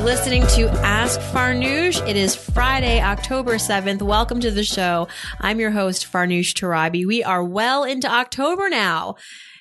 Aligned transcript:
You're 0.00 0.06
listening 0.06 0.46
to 0.56 0.70
Ask 0.80 1.20
Farnoosh. 1.20 2.08
It 2.08 2.16
is 2.16 2.34
Friday, 2.34 3.02
October 3.02 3.56
7th. 3.56 4.00
Welcome 4.00 4.40
to 4.40 4.50
the 4.50 4.64
show. 4.64 5.08
I'm 5.38 5.60
your 5.60 5.72
host, 5.72 6.10
Farnoosh 6.10 6.54
Torabi. 6.54 7.06
We 7.06 7.22
are 7.22 7.44
well 7.44 7.84
into 7.84 8.10
October 8.10 8.70
now. 8.70 9.16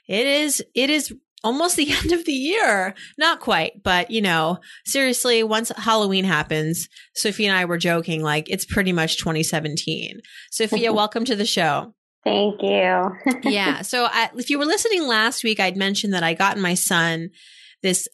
It 0.08 0.26
is, 0.26 0.64
it 0.74 0.90
is 0.90 1.14
almost 1.44 1.76
the 1.76 1.92
end 2.04 2.14
of 2.14 2.24
the 2.24 2.32
year. 2.32 2.96
Not 3.18 3.42
quite, 3.42 3.84
but 3.84 4.12
you 4.12 4.22
know, 4.22 4.60
seriously, 4.86 5.44
once 5.44 5.74
Halloween 5.76 6.24
happens, 6.24 6.88
Sophia 7.16 7.50
and 7.50 7.58
I 7.58 7.66
were 7.66 7.78
joking, 7.78 8.24
like 8.24 8.50
it's 8.50 8.64
pretty 8.64 8.94
much 8.94 9.18
2017. 9.18 10.22
Sophia, 10.52 10.94
welcome 10.94 11.26
to 11.26 11.36
the 11.36 11.46
show. 11.46 11.94
Thank 12.24 12.62
you. 12.62 13.12
yeah. 13.44 13.82
So 13.82 14.06
I, 14.06 14.30
if 14.38 14.50
you 14.50 14.58
were 14.58 14.66
listening 14.66 15.06
last 15.06 15.44
week, 15.44 15.60
I'd 15.60 15.76
mentioned 15.76 16.14
that 16.14 16.24
I 16.24 16.34
got 16.34 16.58
my 16.58 16.76
son 16.76 17.32
this 17.82 18.08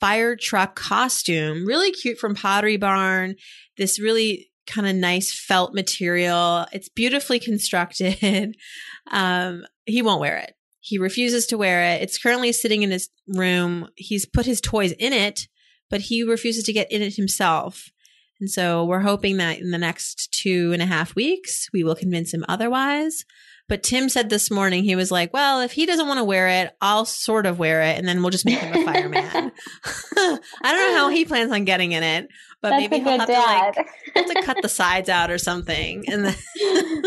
fire 0.00 0.36
truck 0.36 0.74
costume, 0.76 1.66
really 1.66 1.92
cute 1.92 2.18
from 2.18 2.34
Pottery 2.34 2.76
Barn. 2.76 3.36
This 3.76 4.00
really 4.00 4.50
kind 4.66 4.86
of 4.86 4.94
nice 4.94 5.32
felt 5.32 5.74
material. 5.74 6.66
It's 6.72 6.88
beautifully 6.88 7.38
constructed. 7.38 8.56
Um, 9.10 9.64
he 9.84 10.00
won't 10.00 10.20
wear 10.20 10.38
it. 10.38 10.54
He 10.80 10.96
refuses 10.96 11.46
to 11.46 11.58
wear 11.58 11.82
it. 11.82 12.02
It's 12.02 12.18
currently 12.18 12.52
sitting 12.52 12.82
in 12.82 12.92
his 12.92 13.10
room. 13.26 13.88
He's 13.96 14.24
put 14.24 14.46
his 14.46 14.60
toys 14.60 14.92
in 14.92 15.12
it, 15.12 15.48
but 15.90 16.02
he 16.02 16.22
refuses 16.22 16.62
to 16.64 16.72
get 16.72 16.90
in 16.90 17.02
it 17.02 17.16
himself. 17.16 17.90
And 18.40 18.48
so 18.48 18.84
we're 18.84 19.00
hoping 19.00 19.36
that 19.38 19.58
in 19.58 19.72
the 19.72 19.78
next 19.78 20.32
two 20.32 20.72
and 20.72 20.80
a 20.80 20.86
half 20.86 21.16
weeks, 21.16 21.68
we 21.72 21.84
will 21.84 21.96
convince 21.96 22.32
him 22.32 22.44
otherwise. 22.48 23.24
But 23.72 23.82
Tim 23.82 24.10
said 24.10 24.28
this 24.28 24.50
morning, 24.50 24.84
he 24.84 24.96
was 24.96 25.10
like, 25.10 25.32
well, 25.32 25.62
if 25.62 25.72
he 25.72 25.86
doesn't 25.86 26.06
want 26.06 26.18
to 26.18 26.24
wear 26.24 26.46
it, 26.46 26.76
I'll 26.82 27.06
sort 27.06 27.46
of 27.46 27.58
wear 27.58 27.80
it 27.80 27.96
and 27.96 28.06
then 28.06 28.20
we'll 28.20 28.28
just 28.28 28.44
make 28.44 28.58
him 28.58 28.70
a 28.70 28.84
fireman. 28.84 29.50
I 30.14 30.38
don't 30.62 30.92
know 30.92 30.98
how 30.98 31.08
he 31.08 31.24
plans 31.24 31.50
on 31.50 31.64
getting 31.64 31.92
in 31.92 32.02
it, 32.02 32.28
but 32.60 32.68
That's 32.68 32.82
maybe 32.82 32.98
he'll 33.02 33.18
have 33.18 33.26
to 33.28 33.32
like 33.32 33.76
have 34.14 34.26
to 34.26 34.42
cut 34.42 34.58
the 34.60 34.68
sides 34.68 35.08
out 35.08 35.30
or 35.30 35.38
something. 35.38 36.04
And 36.06 36.26
then 36.26 36.34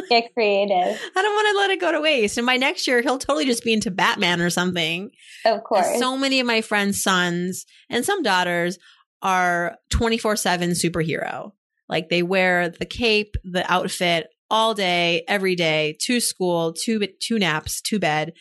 Get 0.09 0.33
creative. 0.33 0.99
I 1.15 1.21
don't 1.21 1.35
want 1.35 1.49
to 1.51 1.57
let 1.59 1.69
it 1.69 1.79
go 1.79 1.91
to 1.91 2.01
waste. 2.01 2.39
And 2.39 2.47
by 2.47 2.57
next 2.57 2.87
year, 2.87 3.03
he'll 3.03 3.19
totally 3.19 3.45
just 3.45 3.63
be 3.63 3.71
into 3.71 3.91
Batman 3.91 4.41
or 4.41 4.49
something. 4.49 5.11
Of 5.45 5.63
course. 5.63 5.99
So 5.99 6.17
many 6.17 6.39
of 6.39 6.47
my 6.47 6.61
friends' 6.61 6.99
sons 6.99 7.67
and 7.91 8.03
some 8.03 8.23
daughters 8.23 8.79
are 9.21 9.77
24 9.91 10.35
7 10.35 10.71
superhero. 10.71 11.51
Like 11.87 12.09
they 12.09 12.23
wear 12.23 12.69
the 12.69 12.87
cape, 12.87 13.35
the 13.43 13.71
outfit 13.71 14.29
all 14.49 14.73
day, 14.73 15.23
every 15.27 15.55
day, 15.55 15.97
to 16.01 16.19
school, 16.19 16.73
two 16.73 17.07
two 17.19 17.39
naps, 17.39 17.81
to 17.81 17.99
bed. 17.99 18.33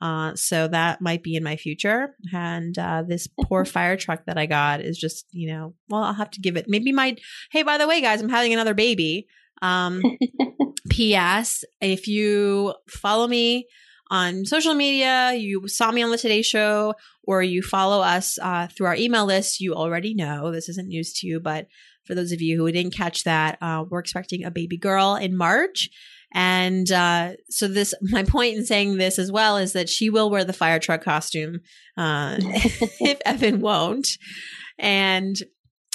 Uh, 0.00 0.34
so 0.36 0.68
that 0.68 1.00
might 1.00 1.22
be 1.22 1.34
in 1.34 1.42
my 1.42 1.56
future. 1.56 2.14
And 2.32 2.78
uh, 2.78 3.02
this 3.06 3.26
poor 3.26 3.64
fire 3.64 3.96
truck 3.96 4.24
that 4.26 4.38
I 4.38 4.46
got 4.46 4.80
is 4.80 4.96
just, 4.96 5.26
you 5.32 5.48
know, 5.48 5.74
well, 5.88 6.04
I'll 6.04 6.12
have 6.12 6.30
to 6.32 6.40
give 6.40 6.56
it. 6.56 6.66
Maybe 6.68 6.92
my, 6.92 7.16
hey, 7.50 7.62
by 7.62 7.78
the 7.78 7.88
way, 7.88 8.00
guys, 8.00 8.20
I'm 8.20 8.28
having 8.28 8.52
another 8.52 8.74
baby. 8.74 9.26
Um, 9.60 10.02
P.S. 10.88 11.64
If 11.80 12.06
you 12.06 12.74
follow 12.88 13.26
me 13.26 13.66
on 14.10 14.46
social 14.46 14.74
media, 14.74 15.32
you 15.34 15.66
saw 15.68 15.90
me 15.90 16.02
on 16.02 16.10
the 16.10 16.18
Today 16.18 16.42
Show, 16.42 16.94
or 17.24 17.42
you 17.42 17.62
follow 17.62 18.00
us 18.00 18.38
uh, 18.40 18.68
through 18.68 18.86
our 18.86 18.94
email 18.96 19.26
list, 19.26 19.60
you 19.60 19.74
already 19.74 20.14
know 20.14 20.50
this 20.50 20.68
isn't 20.68 20.88
news 20.88 21.12
to 21.14 21.26
you. 21.26 21.40
But 21.40 21.66
for 22.08 22.16
those 22.16 22.32
of 22.32 22.40
you 22.40 22.56
who 22.56 22.72
didn't 22.72 22.96
catch 22.96 23.22
that, 23.24 23.58
uh, 23.60 23.84
we're 23.88 24.00
expecting 24.00 24.44
a 24.44 24.50
baby 24.50 24.76
girl 24.76 25.14
in 25.14 25.36
March. 25.36 25.90
And 26.32 26.90
uh, 26.90 27.32
so 27.48 27.68
this, 27.68 27.94
my 28.02 28.24
point 28.24 28.56
in 28.56 28.64
saying 28.64 28.96
this 28.96 29.18
as 29.18 29.30
well 29.30 29.58
is 29.58 29.74
that 29.74 29.88
she 29.88 30.10
will 30.10 30.30
wear 30.30 30.44
the 30.44 30.52
fire 30.52 30.80
truck 30.80 31.04
costume 31.04 31.60
uh, 31.96 32.36
if 32.40 33.20
Evan 33.24 33.60
won't. 33.60 34.08
And 34.78 35.36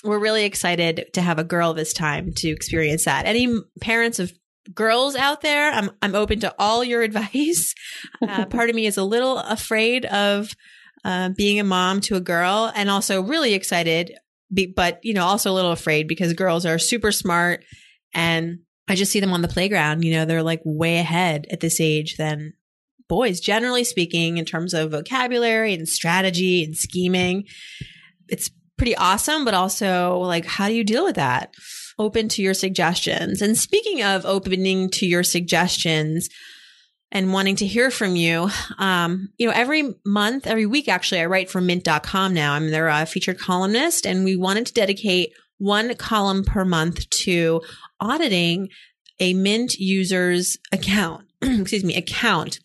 we're 0.04 0.20
really 0.20 0.46
excited 0.46 1.08
to 1.14 1.22
have 1.22 1.40
a 1.40 1.44
girl 1.44 1.74
this 1.74 1.94
time 1.94 2.34
to 2.34 2.50
experience 2.50 3.06
that. 3.06 3.26
Any 3.26 3.58
parents 3.82 4.20
of 4.20 4.32
girls 4.74 5.16
out 5.16 5.42
there, 5.42 5.72
I'm 5.72 5.92
I'm 6.02 6.16
open 6.16 6.40
to 6.42 6.54
all 6.60 6.84
your 6.84 7.02
advice. 7.04 7.74
Uh, 8.22 8.46
part 8.46 8.70
of 8.70 8.76
me 8.76 8.86
is 8.86 8.98
a 8.98 9.04
little 9.04 9.40
afraid 9.40 10.06
of 10.06 10.54
uh, 11.06 11.30
being 11.30 11.60
a 11.60 11.64
mom 11.64 12.02
to 12.02 12.16
a 12.16 12.22
girl, 12.22 12.72
and 12.76 12.90
also 12.90 13.22
really 13.22 13.54
excited, 13.54 14.14
be, 14.52 14.68
but 14.68 15.00
you 15.04 15.14
know, 15.14 15.26
also 15.26 15.52
a 15.52 15.54
little 15.54 15.72
afraid 15.72 16.08
because 16.08 16.34
girls 16.34 16.66
are 16.66 16.80
super 16.80 17.12
smart, 17.12 17.64
and 18.14 18.60
I 18.88 18.96
just 18.96 19.12
see 19.12 19.20
them 19.20 19.34
on 19.34 19.42
the 19.42 19.48
playground. 19.48 20.04
You 20.04 20.14
know, 20.14 20.26
they're 20.26 20.44
like 20.44 20.62
way 20.66 20.98
ahead 20.98 21.48
at 21.52 21.60
this 21.60 21.80
age 21.80 22.18
than 22.18 22.54
boys, 23.08 23.40
generally 23.40 23.84
speaking, 23.84 24.38
in 24.38 24.46
terms 24.46 24.74
of 24.74 24.92
vocabulary 24.92 25.74
and 25.74 25.88
strategy 25.88 26.64
and 26.64 26.76
scheming. 26.76 27.46
It's 28.28 28.50
pretty 28.78 28.96
awesome, 28.96 29.46
but 29.46 29.54
also 29.54 30.18
like, 30.20 30.46
how 30.46 30.68
do 30.68 30.74
you 30.74 30.84
deal 30.84 31.04
with 31.04 31.16
that? 31.16 31.54
Open 32.00 32.28
to 32.30 32.42
your 32.42 32.54
suggestions. 32.54 33.42
And 33.42 33.58
speaking 33.58 34.02
of 34.02 34.26
opening 34.26 34.90
to 34.92 35.06
your 35.06 35.24
suggestions 35.24 36.28
and 37.14 37.32
wanting 37.32 37.56
to 37.58 37.68
hear 37.68 37.92
from 37.92 38.16
you, 38.16 38.50
um, 38.80 39.30
you 39.38 39.46
know, 39.46 39.54
every 39.56 39.94
month, 40.04 40.48
every 40.48 40.66
week, 40.66 40.90
actually, 40.90 41.22
I 41.22 41.28
write 41.28 41.50
for 41.50 41.62
mint.com 41.62 42.34
now. 42.34 42.54
I'm 42.54 42.72
their 42.72 42.90
uh, 42.90 43.06
featured 43.06 43.40
columnist, 43.40 44.08
and 44.08 44.26
we 44.26 44.36
wanted 44.36 44.66
to 44.66 44.74
dedicate 44.74 45.32
one 45.60 45.94
column 45.96 46.44
per 46.44 46.66
month 46.66 47.08
to 47.12 47.62
auditing 48.02 48.70
a 49.20 49.36
Mint 49.36 49.76
user's 49.76 50.58
account. 50.72 51.26
Excuse 51.44 51.84
me, 51.84 51.96
account. 51.96 52.60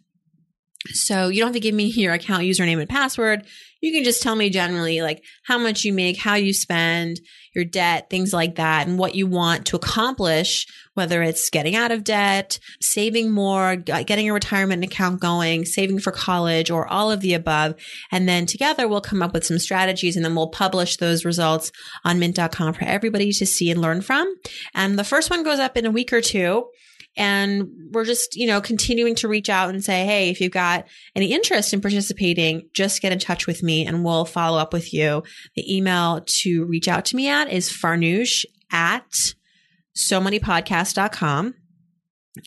So 0.92 1.28
you 1.28 1.40
don't 1.40 1.48
have 1.48 1.54
to 1.54 1.60
give 1.60 1.74
me 1.74 1.84
your 1.84 2.14
account 2.14 2.44
username 2.44 2.80
and 2.80 2.88
password. 2.88 3.44
You 3.80 3.92
can 3.92 4.04
just 4.04 4.22
tell 4.22 4.34
me 4.34 4.50
generally 4.50 5.02
like 5.02 5.22
how 5.44 5.58
much 5.58 5.84
you 5.84 5.92
make, 5.92 6.18
how 6.18 6.34
you 6.34 6.52
spend, 6.52 7.20
your 7.54 7.64
debt, 7.64 8.10
things 8.10 8.32
like 8.32 8.56
that, 8.56 8.86
and 8.86 8.98
what 8.98 9.14
you 9.14 9.26
want 9.26 9.66
to 9.66 9.76
accomplish, 9.76 10.66
whether 10.94 11.22
it's 11.22 11.50
getting 11.50 11.76
out 11.76 11.90
of 11.90 12.04
debt, 12.04 12.58
saving 12.80 13.30
more, 13.30 13.82
uh, 13.92 14.02
getting 14.02 14.28
a 14.28 14.32
retirement 14.32 14.84
account 14.84 15.20
going, 15.20 15.64
saving 15.64 16.00
for 16.00 16.12
college, 16.12 16.70
or 16.70 16.86
all 16.88 17.10
of 17.10 17.20
the 17.20 17.34
above. 17.34 17.74
And 18.10 18.28
then 18.28 18.46
together 18.46 18.88
we'll 18.88 19.00
come 19.00 19.22
up 19.22 19.32
with 19.32 19.46
some 19.46 19.58
strategies 19.58 20.16
and 20.16 20.24
then 20.24 20.34
we'll 20.34 20.48
publish 20.48 20.96
those 20.96 21.24
results 21.24 21.70
on 22.04 22.18
mint.com 22.18 22.74
for 22.74 22.84
everybody 22.84 23.32
to 23.32 23.46
see 23.46 23.70
and 23.70 23.80
learn 23.80 24.00
from. 24.00 24.34
And 24.74 24.98
the 24.98 25.04
first 25.04 25.30
one 25.30 25.44
goes 25.44 25.58
up 25.58 25.76
in 25.76 25.86
a 25.86 25.90
week 25.90 26.12
or 26.12 26.20
two. 26.20 26.68
And 27.18 27.90
we're 27.92 28.04
just, 28.04 28.36
you 28.36 28.46
know, 28.46 28.60
continuing 28.60 29.14
to 29.16 29.28
reach 29.28 29.48
out 29.48 29.70
and 29.70 29.84
say, 29.84 30.06
hey, 30.06 30.30
if 30.30 30.40
you've 30.40 30.52
got 30.52 30.86
any 31.16 31.32
interest 31.32 31.74
in 31.74 31.80
participating, 31.80 32.68
just 32.72 33.02
get 33.02 33.12
in 33.12 33.18
touch 33.18 33.46
with 33.46 33.62
me 33.62 33.84
and 33.84 34.04
we'll 34.04 34.24
follow 34.24 34.58
up 34.58 34.72
with 34.72 34.94
you. 34.94 35.24
The 35.56 35.76
email 35.76 36.24
to 36.42 36.64
reach 36.64 36.86
out 36.88 37.04
to 37.06 37.16
me 37.16 37.28
at 37.28 37.52
is 37.52 37.68
farnoosh 37.68 38.44
at 38.70 39.34
so 39.94 40.20
many 40.20 40.38
moneypodcast.com 40.38 41.54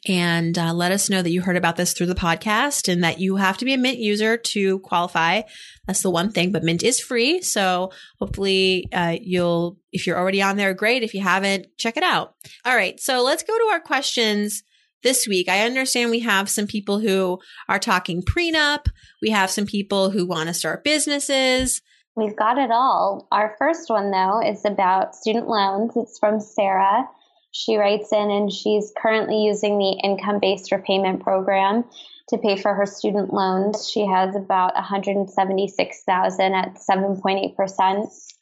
and 0.07 0.57
uh, 0.57 0.73
let 0.73 0.91
us 0.91 1.09
know 1.09 1.21
that 1.21 1.31
you 1.31 1.41
heard 1.41 1.57
about 1.57 1.75
this 1.75 1.93
through 1.93 2.07
the 2.07 2.15
podcast 2.15 2.91
and 2.91 3.03
that 3.03 3.19
you 3.19 3.35
have 3.35 3.57
to 3.57 3.65
be 3.65 3.73
a 3.73 3.77
mint 3.77 3.97
user 3.97 4.37
to 4.37 4.79
qualify. 4.79 5.41
That's 5.87 6.01
the 6.01 6.09
one 6.09 6.31
thing 6.31 6.51
but 6.51 6.63
mint 6.63 6.83
is 6.83 6.99
free. 6.99 7.41
So 7.41 7.91
hopefully 8.19 8.87
uh, 8.93 9.17
you'll 9.21 9.77
if 9.91 10.07
you're 10.07 10.17
already 10.17 10.41
on 10.41 10.57
there 10.57 10.73
great. 10.73 11.03
If 11.03 11.13
you 11.13 11.21
haven't 11.21 11.67
check 11.77 11.97
it 11.97 12.03
out. 12.03 12.35
All 12.65 12.75
right. 12.75 12.99
So 12.99 13.23
let's 13.23 13.43
go 13.43 13.57
to 13.57 13.71
our 13.71 13.79
questions 13.79 14.63
this 15.03 15.27
week. 15.27 15.49
I 15.49 15.65
understand 15.65 16.11
we 16.11 16.19
have 16.19 16.49
some 16.49 16.67
people 16.67 16.99
who 16.99 17.39
are 17.67 17.79
talking 17.79 18.21
prenup. 18.21 18.87
We 19.21 19.29
have 19.31 19.49
some 19.49 19.65
people 19.65 20.09
who 20.11 20.25
want 20.25 20.47
to 20.47 20.53
start 20.53 20.83
businesses. 20.83 21.81
We've 22.15 22.35
got 22.35 22.57
it 22.57 22.71
all. 22.71 23.27
Our 23.31 23.55
first 23.57 23.89
one, 23.89 24.11
though, 24.11 24.41
is 24.41 24.65
about 24.65 25.15
student 25.15 25.47
loans. 25.47 25.93
It's 25.95 26.19
from 26.19 26.39
Sarah. 26.41 27.07
She 27.51 27.75
writes 27.75 28.13
in 28.13 28.31
and 28.31 28.51
she's 28.51 28.93
currently 28.97 29.43
using 29.43 29.77
the 29.77 29.99
income 30.03 30.39
based 30.39 30.71
repayment 30.71 31.21
program 31.21 31.83
to 32.29 32.37
pay 32.37 32.55
for 32.55 32.73
her 32.73 32.85
student 32.85 33.33
loans. 33.33 33.89
She 33.89 34.05
has 34.05 34.35
about 34.35 34.73
176,000 34.75 36.53
at 36.53 36.75
7.8%. 36.75 38.33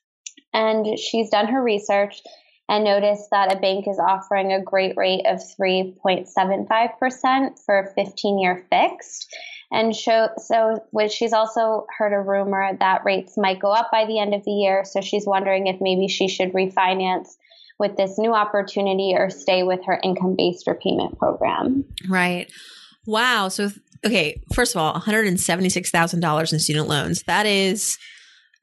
And 0.53 0.99
she's 0.99 1.29
done 1.29 1.47
her 1.47 1.61
research 1.61 2.21
and 2.67 2.83
noticed 2.83 3.29
that 3.31 3.51
a 3.51 3.59
bank 3.59 3.87
is 3.87 3.99
offering 3.99 4.53
a 4.53 4.61
great 4.61 4.95
rate 4.95 5.25
of 5.25 5.39
3.75% 5.59 7.59
for 7.65 7.79
a 7.79 7.93
15 7.93 8.39
year 8.39 8.65
fixed. 8.69 9.35
And 9.71 9.95
show, 9.95 10.29
so 10.37 10.83
she's 11.09 11.33
also 11.33 11.85
heard 11.95 12.13
a 12.13 12.19
rumor 12.19 12.75
that 12.79 13.05
rates 13.05 13.37
might 13.37 13.59
go 13.59 13.71
up 13.71 13.89
by 13.91 14.05
the 14.05 14.19
end 14.19 14.33
of 14.33 14.43
the 14.43 14.51
year. 14.51 14.83
So 14.85 15.01
she's 15.01 15.27
wondering 15.27 15.67
if 15.67 15.81
maybe 15.81 16.07
she 16.07 16.27
should 16.27 16.53
refinance 16.53 17.37
with 17.79 17.95
this 17.95 18.19
new 18.19 18.33
opportunity 18.33 19.13
or 19.15 19.29
stay 19.29 19.63
with 19.63 19.79
her 19.85 19.99
income 20.03 20.35
based 20.37 20.67
repayment 20.67 21.17
program. 21.17 21.85
Right. 22.07 22.51
Wow. 23.07 23.47
So, 23.47 23.69
okay, 24.05 24.41
first 24.53 24.75
of 24.75 24.81
all, 24.81 24.93
$176,000 24.93 26.53
in 26.53 26.59
student 26.59 26.87
loans. 26.87 27.23
That 27.23 27.45
is 27.45 27.97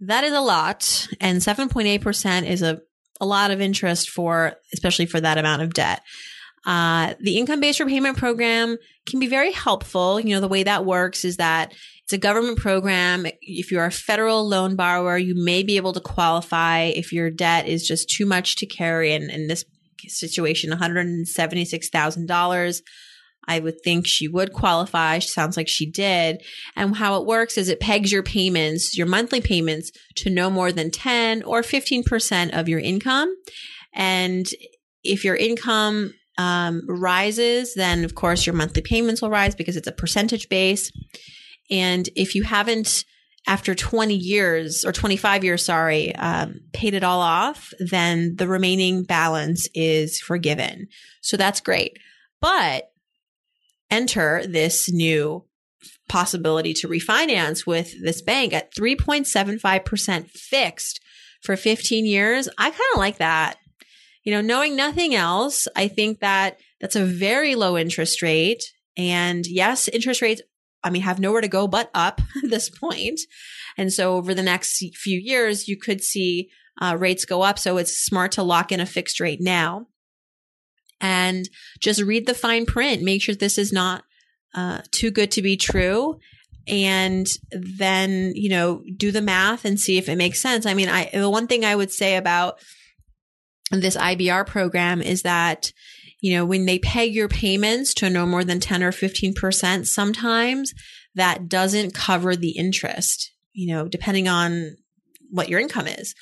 that 0.01 0.25
is 0.25 0.35
a 0.35 0.41
lot 0.41 1.09
and 1.21 1.39
7.8% 1.39 2.47
is 2.47 2.63
a 2.63 2.81
a 3.19 3.25
lot 3.27 3.51
of 3.51 3.63
interest 3.63 4.11
for 4.11 4.57
especially 4.75 5.07
for 5.07 5.21
that 5.21 5.39
amount 5.39 5.63
of 5.63 5.73
debt. 5.73 6.03
Uh, 6.67 7.15
the 7.21 7.39
income 7.39 7.61
based 7.61 7.81
repayment 7.81 8.19
program 8.19 8.77
can 9.09 9.21
be 9.21 9.29
very 9.29 9.53
helpful. 9.53 10.21
You 10.21 10.35
know, 10.35 10.41
the 10.41 10.49
way 10.49 10.65
that 10.65 10.85
works 10.85 11.25
is 11.25 11.37
that 11.37 11.73
it's 12.03 12.13
a 12.13 12.19
government 12.19 12.59
program. 12.59 13.27
If 13.41 13.71
you're 13.71 13.85
a 13.85 13.91
federal 13.91 14.47
loan 14.47 14.77
borrower, 14.77 15.17
you 15.17 15.35
may 15.37 15.63
be 15.63 15.77
able 15.77 15.93
to 15.93 16.01
qualify 16.01 16.83
if 16.83 17.13
your 17.13 17.31
debt 17.31 17.67
is 17.67 17.87
just 17.87 18.11
too 18.11 18.27
much 18.27 18.57
to 18.57 18.67
carry. 18.67 19.15
And 19.15 19.31
in 19.31 19.47
this 19.47 19.65
situation, 20.09 20.71
$176,000. 20.71 22.83
I 23.49 23.61
would 23.61 23.81
think 23.83 24.07
she 24.07 24.27
would 24.27 24.53
qualify. 24.53 25.21
She 25.21 25.29
sounds 25.29 25.57
like 25.57 25.69
she 25.69 25.89
did. 25.89 26.43
And 26.75 26.97
how 26.97 27.21
it 27.21 27.27
works 27.27 27.57
is 27.57 27.69
it 27.69 27.79
pegs 27.79 28.11
your 28.11 28.25
payments, 28.25 28.99
your 28.99 29.07
monthly 29.07 29.41
payments 29.41 29.93
to 30.17 30.31
no 30.31 30.51
more 30.51 30.73
than 30.73 30.91
10 30.91 31.45
or 31.45 31.63
15% 31.63 32.59
of 32.59 32.69
your 32.69 32.81
income. 32.81 33.33
And 33.93 34.49
if 35.05 35.25
your 35.25 35.37
income 35.37 36.13
um, 36.39 36.83
rises, 36.87 37.75
then 37.75 38.05
of 38.05 38.15
course 38.15 38.47
your 38.47 38.55
monthly 38.55 38.83
payments 38.83 39.23
will 39.23 39.31
rise 39.31 39.55
because 39.55 39.77
it's 39.77 39.89
a 39.89 39.93
percentage 39.93 40.49
base. 40.49 40.91
And 41.71 42.09
if 42.15 42.35
you 42.35 42.43
haven't, 42.43 43.05
after 43.49 43.75
20 43.75 44.15
years 44.15 44.85
or 44.85 44.93
25 44.93 45.45
years, 45.45 45.65
sorry, 45.65 46.15
um, 46.17 46.61
paid 46.73 46.95
it 46.95 47.05
all 47.05 47.21
off, 47.21 47.73
then 47.79 48.37
the 48.37 48.49
remaining 48.49 49.05
balance 49.05 49.69
is 49.75 50.21
forgiven. 50.21 50.89
So 51.21 51.37
that's 51.37 51.61
great. 51.61 51.97
But 52.41 52.91
enter 53.91 54.43
this 54.47 54.91
new 54.91 55.45
possibility 56.09 56.73
to 56.75 56.89
refinance 56.89 57.67
with 57.67 57.95
this 58.03 58.23
bank 58.23 58.53
at 58.53 58.75
3.75% 58.75 60.31
fixed 60.31 61.01
for 61.43 61.57
15 61.57 62.07
years. 62.07 62.49
I 62.59 62.71
kind 62.71 62.81
of 62.95 62.99
like 62.99 63.19
that. 63.19 63.57
You 64.27 64.33
know, 64.33 64.41
knowing 64.41 64.75
nothing 64.75 65.15
else, 65.15 65.69
I 65.77 65.87
think 65.87 66.19
that 66.19 66.59
that's 66.81 66.97
a 66.97 67.05
very 67.05 67.55
low 67.55 67.79
interest 67.79 68.23
rate. 68.23 68.65
And 68.97 69.47
yes, 69.47 69.87
interest 69.87 70.21
rates, 70.21 70.43
I 70.83 70.91
mean, 70.91 71.03
have 71.03 71.21
nowhere 71.21 71.43
to 71.43 71.49
go 71.49 71.69
but 71.69 71.91
up 71.95 72.21
at 72.45 72.51
this 72.51 72.69
point. 72.69 73.21
And 73.79 73.93
so 73.93 74.17
over 74.17 74.35
the 74.35 74.43
next 74.43 74.85
few 74.97 75.21
years, 75.21 75.69
you 75.69 75.79
could 75.79 76.03
see 76.03 76.51
uh, 76.83 76.97
rates 76.99 77.25
go 77.25 77.43
up. 77.43 77.57
So 77.57 77.77
it's 77.77 78.05
smart 78.05 78.33
to 78.33 78.43
lock 78.43 78.73
in 78.73 78.81
a 78.81 78.87
fixed 78.87 79.21
rate 79.21 79.41
now 79.41 79.87
and 81.01 81.49
just 81.81 82.03
read 82.03 82.27
the 82.27 82.35
fine 82.35 82.67
print. 82.67 83.03
Make 83.03 83.23
sure 83.23 83.37
this 83.37 83.59
is 83.59 83.73
not 83.73 84.03
uh, 84.57 84.81
too 84.91 85.13
good 85.13 85.31
to 85.33 85.43
be 85.43 85.57
true. 85.57 86.19
And 86.67 87.29
then, 87.53 88.33
you 88.35 88.49
know, 88.49 88.83
do 88.97 89.13
the 89.13 89.23
math 89.23 89.65
and 89.65 89.79
see 89.79 89.99
if 89.99 90.09
it 90.09 90.17
makes 90.17 90.43
sense. 90.43 90.67
I 90.67 90.75
mean, 90.75 90.89
I, 90.89 91.11
the 91.13 91.31
one 91.31 91.47
thing 91.47 91.65
I 91.65 91.77
would 91.77 91.93
say 91.93 92.17
about 92.17 92.59
this 93.71 93.97
IBR 93.97 94.47
program 94.47 95.03
is 95.03 95.23
that, 95.23 95.73
you 96.21 96.35
know, 96.35 96.45
when 96.45 96.67
they 96.67 96.79
peg 96.79 97.15
your 97.15 97.29
payments 97.29 97.95
to 97.95 98.11
no 98.11 98.27
more 98.27 98.45
than 98.45 98.61
10 98.61 98.83
or 98.83 98.93
15%, 98.93 99.87
sometimes 99.87 100.73
that 101.15 101.49
doesn't 101.49 101.95
cover 101.95 102.37
the 102.37 102.51
interest, 102.51 103.33
you 103.53 103.75
know, 103.75 103.89
depending 103.89 104.29
on 104.29 104.77
what 105.31 105.49
your 105.49 105.61
income 105.61 105.87
is. 105.87 106.15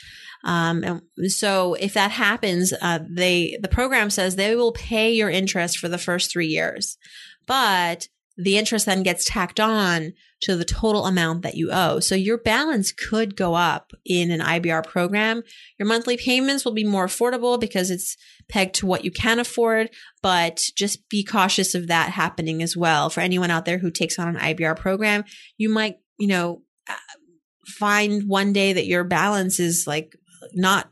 Um, 0.44 0.84
and 0.84 1.32
so 1.32 1.74
if 1.74 1.94
that 1.94 2.10
happens, 2.10 2.72
uh, 2.80 3.00
they 3.10 3.58
the 3.60 3.68
program 3.68 4.10
says 4.10 4.36
they 4.36 4.54
will 4.54 4.72
pay 4.72 5.12
your 5.12 5.30
interest 5.30 5.78
for 5.78 5.88
the 5.88 5.98
first 5.98 6.30
three 6.30 6.48
years, 6.48 6.98
but 7.46 8.08
the 8.36 8.58
interest 8.58 8.84
then 8.84 9.02
gets 9.02 9.24
tacked 9.24 9.58
on 9.58 10.12
to 10.44 10.56
the 10.56 10.64
total 10.64 11.06
amount 11.06 11.42
that 11.42 11.54
you 11.54 11.70
owe. 11.72 12.00
So 12.00 12.14
your 12.14 12.38
balance 12.38 12.92
could 12.92 13.36
go 13.36 13.54
up 13.54 13.92
in 14.04 14.30
an 14.30 14.40
IBR 14.40 14.86
program. 14.86 15.42
Your 15.78 15.88
monthly 15.88 16.16
payments 16.16 16.64
will 16.64 16.74
be 16.74 16.84
more 16.84 17.06
affordable 17.06 17.58
because 17.58 17.90
it's 17.90 18.16
pegged 18.48 18.74
to 18.76 18.86
what 18.86 19.04
you 19.04 19.10
can 19.10 19.38
afford, 19.38 19.90
but 20.22 20.60
just 20.76 21.08
be 21.08 21.24
cautious 21.24 21.74
of 21.74 21.86
that 21.88 22.10
happening 22.10 22.62
as 22.62 22.76
well. 22.76 23.08
For 23.08 23.20
anyone 23.20 23.50
out 23.50 23.64
there 23.64 23.78
who 23.78 23.90
takes 23.90 24.18
on 24.18 24.28
an 24.28 24.36
IBR 24.36 24.78
program, 24.78 25.24
you 25.56 25.70
might, 25.70 25.96
you 26.18 26.28
know, 26.28 26.62
uh, 26.88 26.94
find 27.66 28.28
one 28.28 28.52
day 28.52 28.74
that 28.74 28.86
your 28.86 29.04
balance 29.04 29.58
is 29.58 29.84
like 29.86 30.12
not 30.52 30.90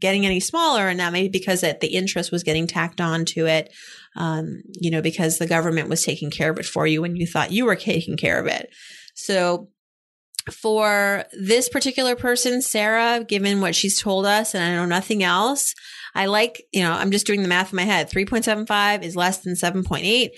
getting 0.00 0.24
any 0.24 0.40
smaller 0.40 0.88
and 0.88 1.00
that 1.00 1.12
may 1.12 1.22
be 1.22 1.28
because 1.28 1.60
that 1.60 1.80
the 1.80 1.88
interest 1.88 2.32
was 2.32 2.42
getting 2.42 2.66
tacked 2.66 3.00
on 3.00 3.24
to 3.24 3.46
it 3.46 3.72
um, 4.16 4.62
you 4.80 4.90
know 4.90 5.02
because 5.02 5.38
the 5.38 5.46
government 5.46 5.88
was 5.88 6.04
taking 6.04 6.30
care 6.30 6.50
of 6.50 6.58
it 6.58 6.66
for 6.66 6.86
you 6.86 7.02
when 7.02 7.16
you 7.16 7.26
thought 7.26 7.52
you 7.52 7.64
were 7.64 7.76
taking 7.76 8.16
care 8.16 8.40
of 8.40 8.46
it. 8.46 8.68
So 9.14 9.68
for 10.50 11.24
this 11.32 11.70
particular 11.70 12.14
person 12.14 12.60
sarah 12.60 13.24
given 13.24 13.62
what 13.62 13.74
she's 13.74 13.98
told 13.98 14.26
us 14.26 14.54
and 14.54 14.62
i 14.62 14.74
know 14.74 14.84
nothing 14.84 15.22
else 15.22 15.74
i 16.14 16.26
like 16.26 16.62
you 16.70 16.82
know 16.82 16.92
i'm 16.92 17.10
just 17.10 17.26
doing 17.26 17.40
the 17.40 17.48
math 17.48 17.72
in 17.72 17.76
my 17.76 17.82
head. 17.82 18.10
3.75 18.10 19.02
is 19.02 19.16
less 19.16 19.38
than 19.38 19.54
7.8 19.54 20.32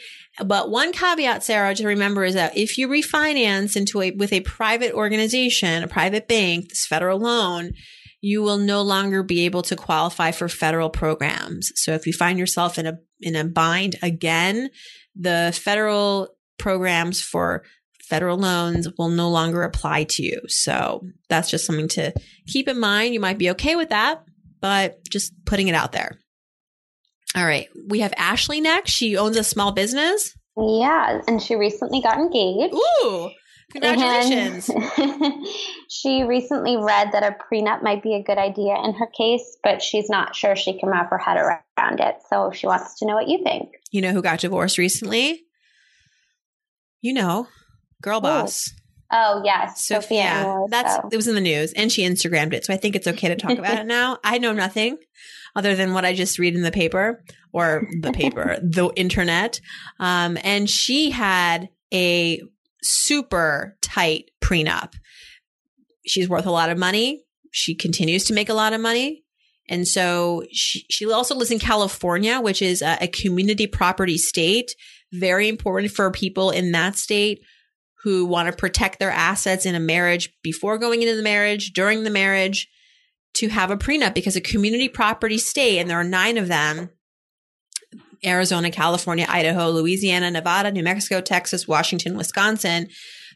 but 0.44 0.70
one 0.70 0.92
caveat, 0.92 1.42
Sarah, 1.42 1.74
to 1.74 1.86
remember 1.86 2.24
is 2.24 2.34
that 2.34 2.56
if 2.56 2.76
you 2.76 2.88
refinance 2.88 3.76
into 3.76 4.02
a 4.02 4.10
with 4.10 4.32
a 4.32 4.40
private 4.40 4.92
organization, 4.92 5.82
a 5.82 5.88
private 5.88 6.28
bank, 6.28 6.68
this 6.68 6.86
federal 6.86 7.18
loan, 7.18 7.72
you 8.26 8.42
will 8.42 8.58
no 8.58 8.82
longer 8.82 9.22
be 9.22 9.44
able 9.44 9.62
to 9.62 9.76
qualify 9.76 10.32
for 10.32 10.48
federal 10.48 10.90
programs. 10.90 11.70
So 11.76 11.92
if 11.92 12.08
you 12.08 12.12
find 12.12 12.40
yourself 12.40 12.76
in 12.76 12.84
a 12.84 12.98
in 13.20 13.36
a 13.36 13.44
bind 13.44 13.94
again, 14.02 14.70
the 15.14 15.56
federal 15.62 16.34
programs 16.58 17.22
for 17.22 17.62
federal 18.02 18.36
loans 18.36 18.88
will 18.98 19.10
no 19.10 19.30
longer 19.30 19.62
apply 19.62 20.04
to 20.04 20.24
you. 20.24 20.40
So 20.48 21.06
that's 21.28 21.48
just 21.48 21.66
something 21.66 21.86
to 21.90 22.12
keep 22.48 22.66
in 22.66 22.80
mind. 22.80 23.14
You 23.14 23.20
might 23.20 23.38
be 23.38 23.50
okay 23.50 23.76
with 23.76 23.90
that, 23.90 24.24
but 24.60 24.98
just 25.08 25.32
putting 25.44 25.68
it 25.68 25.76
out 25.76 25.92
there. 25.92 26.18
All 27.36 27.46
right. 27.46 27.68
We 27.86 28.00
have 28.00 28.12
Ashley 28.16 28.60
next. 28.60 28.90
She 28.90 29.16
owns 29.16 29.36
a 29.36 29.44
small 29.44 29.70
business. 29.70 30.36
Yeah, 30.56 31.20
and 31.28 31.40
she 31.40 31.54
recently 31.54 32.02
got 32.02 32.18
engaged. 32.18 32.74
Ooh. 32.74 33.30
Congratulations. 33.72 34.70
she 35.88 36.22
recently 36.22 36.76
read 36.76 37.12
that 37.12 37.22
a 37.22 37.36
prenup 37.52 37.82
might 37.82 38.02
be 38.02 38.14
a 38.14 38.22
good 38.22 38.38
idea 38.38 38.76
in 38.84 38.94
her 38.94 39.06
case, 39.06 39.58
but 39.62 39.82
she's 39.82 40.08
not 40.08 40.36
sure 40.36 40.54
she 40.54 40.78
can 40.78 40.88
wrap 40.88 41.10
her 41.10 41.18
head 41.18 41.36
around 41.36 42.00
it. 42.00 42.16
So 42.30 42.52
she 42.52 42.66
wants 42.66 42.98
to 43.00 43.06
know 43.06 43.14
what 43.14 43.28
you 43.28 43.42
think. 43.42 43.70
You 43.90 44.02
know 44.02 44.12
who 44.12 44.22
got 44.22 44.40
divorced 44.40 44.78
recently? 44.78 45.42
You 47.02 47.12
know, 47.12 47.48
girl 48.02 48.20
boss. 48.20 48.70
Oh 49.12 49.42
yes, 49.44 49.86
Sophia. 49.86 50.22
Sophia 50.22 50.66
that's 50.68 50.94
so. 50.96 51.08
it 51.12 51.16
was 51.16 51.28
in 51.28 51.34
the 51.34 51.40
news, 51.40 51.72
and 51.72 51.92
she 51.92 52.02
Instagrammed 52.02 52.52
it, 52.52 52.64
so 52.64 52.74
I 52.74 52.76
think 52.76 52.96
it's 52.96 53.06
okay 53.06 53.28
to 53.28 53.36
talk 53.36 53.58
about 53.58 53.78
it 53.78 53.86
now. 53.86 54.18
I 54.24 54.38
know 54.38 54.52
nothing 54.52 54.98
other 55.54 55.74
than 55.74 55.92
what 55.92 56.04
I 56.04 56.12
just 56.12 56.38
read 56.38 56.54
in 56.54 56.62
the 56.62 56.72
paper 56.72 57.24
or 57.52 57.88
the 58.00 58.12
paper, 58.12 58.58
the 58.62 58.90
internet. 58.96 59.60
Um, 59.98 60.36
and 60.42 60.68
she 60.68 61.10
had 61.10 61.68
a 61.92 62.42
super 62.86 63.76
tight 63.82 64.30
prenup. 64.42 64.94
She's 66.06 66.28
worth 66.28 66.46
a 66.46 66.50
lot 66.50 66.70
of 66.70 66.78
money. 66.78 67.24
She 67.50 67.74
continues 67.74 68.24
to 68.24 68.34
make 68.34 68.48
a 68.48 68.54
lot 68.54 68.72
of 68.72 68.80
money. 68.80 69.24
And 69.68 69.86
so 69.86 70.44
she, 70.52 70.86
she 70.90 71.10
also 71.10 71.34
lives 71.34 71.50
in 71.50 71.58
California, 71.58 72.40
which 72.40 72.62
is 72.62 72.82
a, 72.82 72.98
a 73.00 73.08
community 73.08 73.66
property 73.66 74.16
state. 74.16 74.74
Very 75.12 75.48
important 75.48 75.92
for 75.92 76.10
people 76.10 76.50
in 76.50 76.72
that 76.72 76.96
state 76.96 77.40
who 78.02 78.24
want 78.24 78.48
to 78.48 78.56
protect 78.56 78.98
their 78.98 79.10
assets 79.10 79.66
in 79.66 79.74
a 79.74 79.80
marriage 79.80 80.32
before 80.42 80.78
going 80.78 81.02
into 81.02 81.16
the 81.16 81.22
marriage, 81.22 81.72
during 81.72 82.04
the 82.04 82.10
marriage, 82.10 82.68
to 83.34 83.48
have 83.48 83.70
a 83.70 83.76
prenup 83.76 84.14
because 84.14 84.36
a 84.36 84.40
community 84.40 84.88
property 84.88 85.38
state, 85.38 85.78
and 85.78 85.90
there 85.90 85.98
are 85.98 86.04
nine 86.04 86.38
of 86.38 86.48
them, 86.48 86.90
Arizona, 88.24 88.70
California, 88.70 89.26
Idaho, 89.28 89.70
Louisiana, 89.70 90.30
Nevada, 90.30 90.70
New 90.70 90.82
Mexico, 90.82 91.20
Texas, 91.20 91.66
Washington, 91.68 92.16
Wisconsin. 92.16 92.88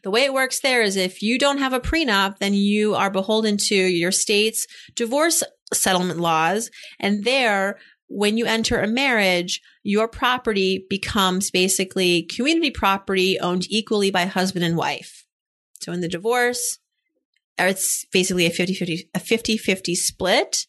The 0.03 0.11
way 0.11 0.23
it 0.23 0.33
works 0.33 0.61
there 0.61 0.81
is 0.81 0.95
if 0.95 1.21
you 1.21 1.37
don't 1.37 1.59
have 1.59 1.73
a 1.73 1.79
prenup, 1.79 2.39
then 2.39 2.53
you 2.53 2.95
are 2.95 3.11
beholden 3.11 3.57
to 3.67 3.75
your 3.75 4.11
state's 4.11 4.65
divorce 4.95 5.43
settlement 5.73 6.19
laws. 6.19 6.69
And 6.99 7.23
there, 7.23 7.77
when 8.07 8.37
you 8.37 8.45
enter 8.45 8.79
a 8.79 8.87
marriage, 8.87 9.61
your 9.83 10.07
property 10.07 10.85
becomes 10.89 11.51
basically 11.51 12.23
community 12.23 12.71
property 12.71 13.39
owned 13.39 13.65
equally 13.69 14.11
by 14.11 14.25
husband 14.25 14.65
and 14.65 14.75
wife. 14.75 15.25
So 15.81 15.91
in 15.91 16.01
the 16.01 16.07
divorce, 16.07 16.79
it's 17.57 18.05
basically 18.11 18.45
a 18.45 18.49
50 18.49 18.73
50, 18.73 19.09
a 19.13 19.19
50 19.19 19.57
50 19.57 19.95
split 19.95 20.65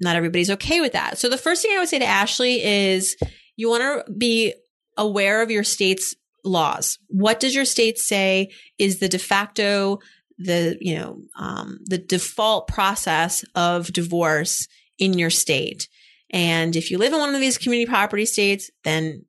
not 0.00 0.16
everybody's 0.16 0.50
okay 0.50 0.80
with 0.80 0.92
that. 0.92 1.18
So 1.18 1.28
the 1.28 1.38
first 1.38 1.62
thing 1.62 1.72
I 1.74 1.78
would 1.78 1.88
say 1.88 1.98
to 1.98 2.04
Ashley 2.04 2.62
is 2.62 3.16
you 3.56 3.68
want 3.68 3.82
to 4.06 4.12
be 4.12 4.54
aware 4.96 5.42
of 5.42 5.50
your 5.50 5.64
state's 5.64 6.14
laws. 6.44 6.98
What 7.08 7.40
does 7.40 7.54
your 7.54 7.64
state 7.64 7.98
say 7.98 8.50
is 8.78 8.98
the 8.98 9.08
de 9.08 9.18
facto, 9.18 10.00
the, 10.38 10.76
you 10.80 10.96
know, 10.96 11.22
um, 11.38 11.78
the 11.84 11.98
default 11.98 12.68
process 12.68 13.44
of 13.54 13.92
divorce 13.92 14.66
in 14.98 15.18
your 15.18 15.30
state? 15.30 15.88
And 16.30 16.74
if 16.76 16.90
you 16.90 16.98
live 16.98 17.12
in 17.12 17.20
one 17.20 17.34
of 17.34 17.40
these 17.40 17.58
community 17.58 17.88
property 17.88 18.24
states, 18.24 18.70
then 18.84 19.24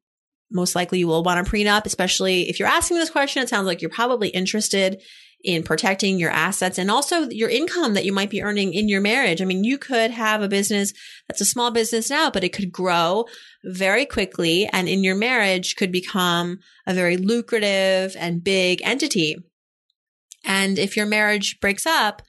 most 0.50 0.76
likely 0.76 1.00
you 1.00 1.08
will 1.08 1.24
want 1.24 1.46
a 1.46 1.50
prenup, 1.50 1.86
especially 1.86 2.50
if 2.50 2.60
you're 2.60 2.68
asking 2.68 2.98
this 2.98 3.10
question. 3.10 3.44
It 3.44 3.50
sounds 3.50 3.66
like 3.66 3.82
you're 3.82 3.90
probably 3.90 4.30
interested 4.30 5.02
in 5.44 5.62
protecting 5.62 6.18
your 6.18 6.32
assets 6.32 6.78
and 6.78 6.90
also 6.90 7.30
your 7.30 7.50
income 7.50 7.94
that 7.94 8.06
you 8.06 8.14
might 8.14 8.30
be 8.30 8.42
earning 8.42 8.74
in 8.74 8.88
your 8.88 9.02
marriage. 9.02 9.42
I 9.42 9.46
mean, 9.46 9.64
you 9.64 9.78
could 9.78 10.12
have 10.12 10.42
a 10.42 10.48
business 10.48 10.94
that's 11.28 11.42
a 11.42 11.46
small 11.46 11.70
business 11.70 12.10
now, 12.10 12.32
but 12.32 12.46
it 12.46 12.54
could 12.54 12.72
grow 12.72 13.26
very 13.64 14.06
quickly 14.06 14.70
and 14.72 14.88
in 14.88 15.04
your 15.04 15.16
marriage 15.16 15.76
could 15.76 15.92
become 15.92 16.60
a 16.88 16.94
very 16.94 17.18
lucrative 17.18 18.16
and 18.18 18.44
big 18.44 18.82
entity. 18.84 19.36
And 20.46 20.80
if 20.80 20.96
your 20.96 21.06
marriage 21.06 21.60
breaks 21.60 21.86
up, 21.86 22.22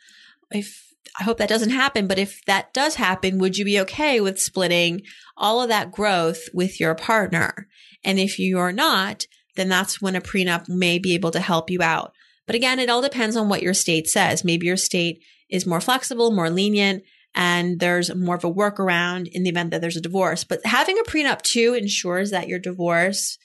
if 0.50 0.84
I 1.18 1.24
hope 1.24 1.38
that 1.38 1.48
doesn't 1.48 1.70
happen, 1.70 2.08
but 2.08 2.18
if 2.18 2.44
that 2.46 2.74
does 2.74 2.96
happen, 2.96 3.38
would 3.38 3.56
you 3.56 3.64
be 3.64 3.78
okay 3.80 4.20
with 4.20 4.40
splitting 4.40 5.02
all 5.36 5.62
of 5.62 5.68
that 5.68 5.92
growth 5.92 6.48
with 6.52 6.80
your 6.80 6.96
partner? 6.96 7.68
And 8.04 8.18
if 8.18 8.38
you 8.40 8.58
are 8.58 8.72
not, 8.72 9.26
then 9.54 9.68
that's 9.68 10.02
when 10.02 10.16
a 10.16 10.20
prenup 10.20 10.68
may 10.68 10.98
be 10.98 11.14
able 11.14 11.30
to 11.30 11.40
help 11.40 11.70
you 11.70 11.80
out. 11.82 12.13
But 12.46 12.56
again, 12.56 12.78
it 12.78 12.90
all 12.90 13.02
depends 13.02 13.36
on 13.36 13.48
what 13.48 13.62
your 13.62 13.74
state 13.74 14.06
says. 14.08 14.44
Maybe 14.44 14.66
your 14.66 14.76
state 14.76 15.22
is 15.50 15.66
more 15.66 15.80
flexible, 15.80 16.30
more 16.30 16.50
lenient, 16.50 17.02
and 17.34 17.80
there's 17.80 18.14
more 18.14 18.36
of 18.36 18.44
a 18.44 18.52
workaround 18.52 19.28
in 19.32 19.42
the 19.42 19.50
event 19.50 19.70
that 19.70 19.80
there's 19.80 19.96
a 19.96 20.00
divorce. 20.00 20.44
But 20.44 20.64
having 20.64 20.98
a 20.98 21.02
prenup 21.02 21.42
too 21.42 21.74
ensures 21.74 22.30
that 22.30 22.48
your 22.48 22.58
divorce 22.58 23.38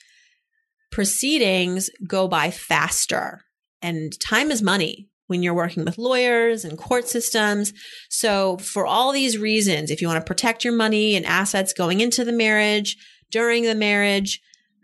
proceedings 0.92 1.90
go 2.06 2.28
by 2.28 2.50
faster. 2.50 3.42
And 3.82 4.12
time 4.20 4.50
is 4.50 4.62
money 4.62 5.08
when 5.26 5.42
you're 5.42 5.54
working 5.54 5.84
with 5.84 5.96
lawyers 5.96 6.64
and 6.64 6.76
court 6.76 7.08
systems. 7.08 7.72
So 8.08 8.56
for 8.58 8.86
all 8.86 9.12
these 9.12 9.38
reasons, 9.38 9.90
if 9.90 10.02
you 10.02 10.08
want 10.08 10.20
to 10.20 10.28
protect 10.28 10.64
your 10.64 10.74
money 10.74 11.14
and 11.14 11.24
assets 11.24 11.72
going 11.72 12.00
into 12.00 12.24
the 12.24 12.32
marriage, 12.32 12.96
during 13.30 13.62
the 13.62 13.74
marriage, 13.74 14.40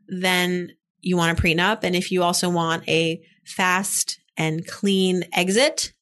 then 0.09 0.71
you 1.01 1.17
want 1.17 1.37
a 1.37 1.43
prenup. 1.43 1.81
And 1.83 1.97
if 1.97 2.13
you 2.13 2.23
also 2.23 2.49
want 2.49 2.89
a 2.89 3.21
fast 3.47 4.19
and 4.37 4.67
clean 4.67 5.25
exit, 5.33 5.93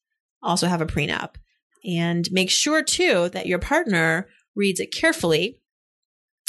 also 0.43 0.67
have 0.67 0.81
a 0.81 0.87
prenup. 0.87 1.37
And 1.85 2.29
make 2.33 2.51
sure 2.51 2.83
too 2.83 3.29
that 3.31 3.47
your 3.47 3.59
partner 3.59 4.29
reads 4.57 4.81
it 4.81 4.93
carefully 4.93 5.61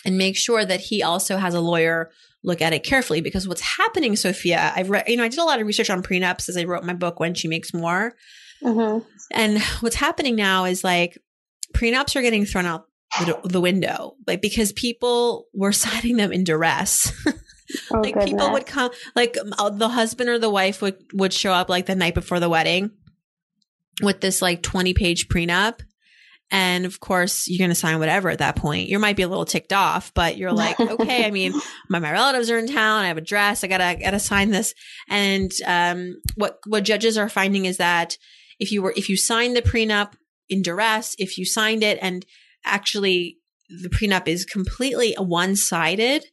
and 0.05 0.17
make 0.17 0.37
sure 0.37 0.63
that 0.63 0.79
he 0.79 1.03
also 1.03 1.37
has 1.37 1.53
a 1.53 1.59
lawyer 1.59 2.11
look 2.43 2.61
at 2.61 2.73
it 2.73 2.83
carefully 2.83 3.21
because 3.21 3.47
what's 3.47 3.61
happening, 3.61 4.15
Sophia, 4.15 4.71
I've 4.75 4.89
read, 4.89 5.05
you 5.07 5.17
know, 5.17 5.23
I 5.23 5.27
did 5.27 5.39
a 5.39 5.43
lot 5.43 5.59
of 5.59 5.67
research 5.67 5.89
on 5.89 6.03
prenups 6.03 6.47
as 6.47 6.55
I 6.55 6.63
wrote 6.63 6.83
my 6.83 6.93
book, 6.93 7.19
When 7.19 7.33
She 7.33 7.47
Makes 7.47 7.73
More. 7.73 8.15
Mm-hmm. 8.63 9.05
And 9.31 9.61
what's 9.81 9.95
happening 9.95 10.35
now 10.35 10.65
is 10.65 10.83
like 10.83 11.17
prenups 11.73 12.15
are 12.15 12.21
getting 12.21 12.45
thrown 12.45 12.65
out 12.65 12.85
the, 13.19 13.39
the 13.43 13.61
window, 13.61 14.15
like 14.27 14.41
because 14.41 14.71
people 14.73 15.47
were 15.53 15.71
signing 15.73 16.17
them 16.17 16.31
in 16.31 16.43
duress. 16.43 17.11
Oh, 17.91 17.99
like 17.99 18.13
goodness. 18.13 18.31
people 18.31 18.51
would 18.51 18.65
come, 18.65 18.91
like 19.15 19.37
uh, 19.57 19.69
the 19.71 19.89
husband 19.89 20.29
or 20.29 20.37
the 20.37 20.49
wife 20.49 20.81
would 20.81 20.97
would 21.13 21.33
show 21.33 21.51
up 21.51 21.69
like 21.69 21.85
the 21.85 21.95
night 21.95 22.13
before 22.13 22.39
the 22.39 22.49
wedding 22.49 22.91
with 24.01 24.21
this 24.21 24.41
like 24.41 24.61
twenty 24.61 24.93
page 24.93 25.27
prenup, 25.27 25.79
and 26.51 26.85
of 26.85 26.99
course 26.99 27.47
you're 27.47 27.57
going 27.57 27.71
to 27.71 27.75
sign 27.75 27.97
whatever 27.97 28.29
at 28.29 28.39
that 28.39 28.55
point. 28.55 28.89
You 28.89 28.99
might 28.99 29.15
be 29.15 29.23
a 29.23 29.27
little 29.27 29.45
ticked 29.45 29.73
off, 29.73 30.13
but 30.13 30.37
you're 30.37 30.53
like, 30.53 30.79
okay, 30.79 31.25
I 31.25 31.31
mean, 31.31 31.53
my 31.89 31.99
my 31.99 32.11
relatives 32.11 32.51
are 32.51 32.59
in 32.59 32.67
town. 32.67 33.03
I 33.03 33.07
have 33.07 33.17
a 33.17 33.21
dress. 33.21 33.63
I 33.63 33.67
gotta 33.67 33.97
gotta 33.99 34.19
sign 34.19 34.51
this. 34.51 34.73
And 35.09 35.51
um, 35.65 36.21
what 36.35 36.59
what 36.67 36.83
judges 36.83 37.17
are 37.17 37.29
finding 37.29 37.65
is 37.65 37.77
that 37.77 38.17
if 38.59 38.71
you 38.71 38.81
were 38.81 38.93
if 38.95 39.09
you 39.09 39.17
signed 39.17 39.55
the 39.55 39.61
prenup 39.61 40.13
in 40.49 40.61
duress, 40.61 41.15
if 41.17 41.37
you 41.37 41.45
signed 41.45 41.83
it 41.83 41.97
and 42.01 42.25
actually 42.63 43.39
the 43.69 43.89
prenup 43.89 44.27
is 44.27 44.45
completely 44.45 45.15
one 45.17 45.55
sided 45.55 46.25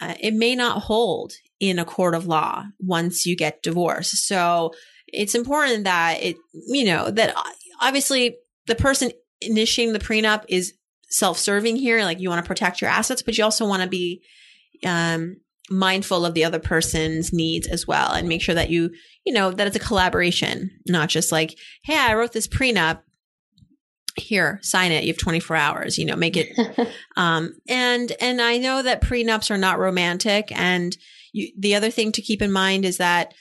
uh, 0.00 0.14
it 0.20 0.34
may 0.34 0.54
not 0.54 0.82
hold 0.82 1.32
in 1.60 1.78
a 1.78 1.84
court 1.84 2.14
of 2.14 2.26
law 2.26 2.64
once 2.78 3.24
you 3.24 3.36
get 3.36 3.62
divorced. 3.62 4.26
So 4.26 4.72
it's 5.06 5.34
important 5.34 5.84
that 5.84 6.22
it, 6.22 6.36
you 6.52 6.84
know, 6.84 7.10
that 7.10 7.34
obviously 7.80 8.36
the 8.66 8.74
person 8.74 9.12
initiating 9.40 9.92
the 9.92 9.98
prenup 9.98 10.44
is 10.48 10.74
self-serving 11.08 11.76
here. 11.76 12.02
Like 12.02 12.20
you 12.20 12.28
want 12.28 12.44
to 12.44 12.48
protect 12.48 12.80
your 12.80 12.90
assets, 12.90 13.22
but 13.22 13.38
you 13.38 13.44
also 13.44 13.66
want 13.66 13.82
to 13.82 13.88
be, 13.88 14.22
um, 14.84 15.36
mindful 15.68 16.24
of 16.24 16.34
the 16.34 16.44
other 16.44 16.60
person's 16.60 17.32
needs 17.32 17.66
as 17.66 17.86
well 17.86 18.12
and 18.12 18.28
make 18.28 18.40
sure 18.40 18.54
that 18.54 18.70
you, 18.70 18.90
you 19.24 19.32
know, 19.32 19.50
that 19.50 19.66
it's 19.66 19.74
a 19.74 19.80
collaboration, 19.80 20.70
not 20.86 21.08
just 21.08 21.32
like, 21.32 21.58
Hey, 21.82 21.98
I 21.98 22.14
wrote 22.14 22.32
this 22.32 22.46
prenup 22.46 23.00
here 24.16 24.58
sign 24.62 24.92
it. 24.92 25.04
You 25.04 25.12
have 25.12 25.18
24 25.18 25.56
hours 25.56 25.98
you 25.98 26.04
know 26.04 26.16
make 26.16 26.36
it 26.36 26.48
um 27.16 27.54
and 27.68 28.12
and 28.20 28.40
i 28.40 28.58
know 28.58 28.82
that 28.82 29.02
prenups 29.02 29.50
are 29.50 29.58
not 29.58 29.78
romantic. 29.78 30.50
And 30.52 30.96
you, 31.32 31.52
the 31.58 31.74
other 31.74 31.90
thing 31.90 32.12
to 32.12 32.22
keep 32.22 32.42
in 32.42 32.52
mind 32.52 32.84
is 32.84 32.98
that 32.98 33.34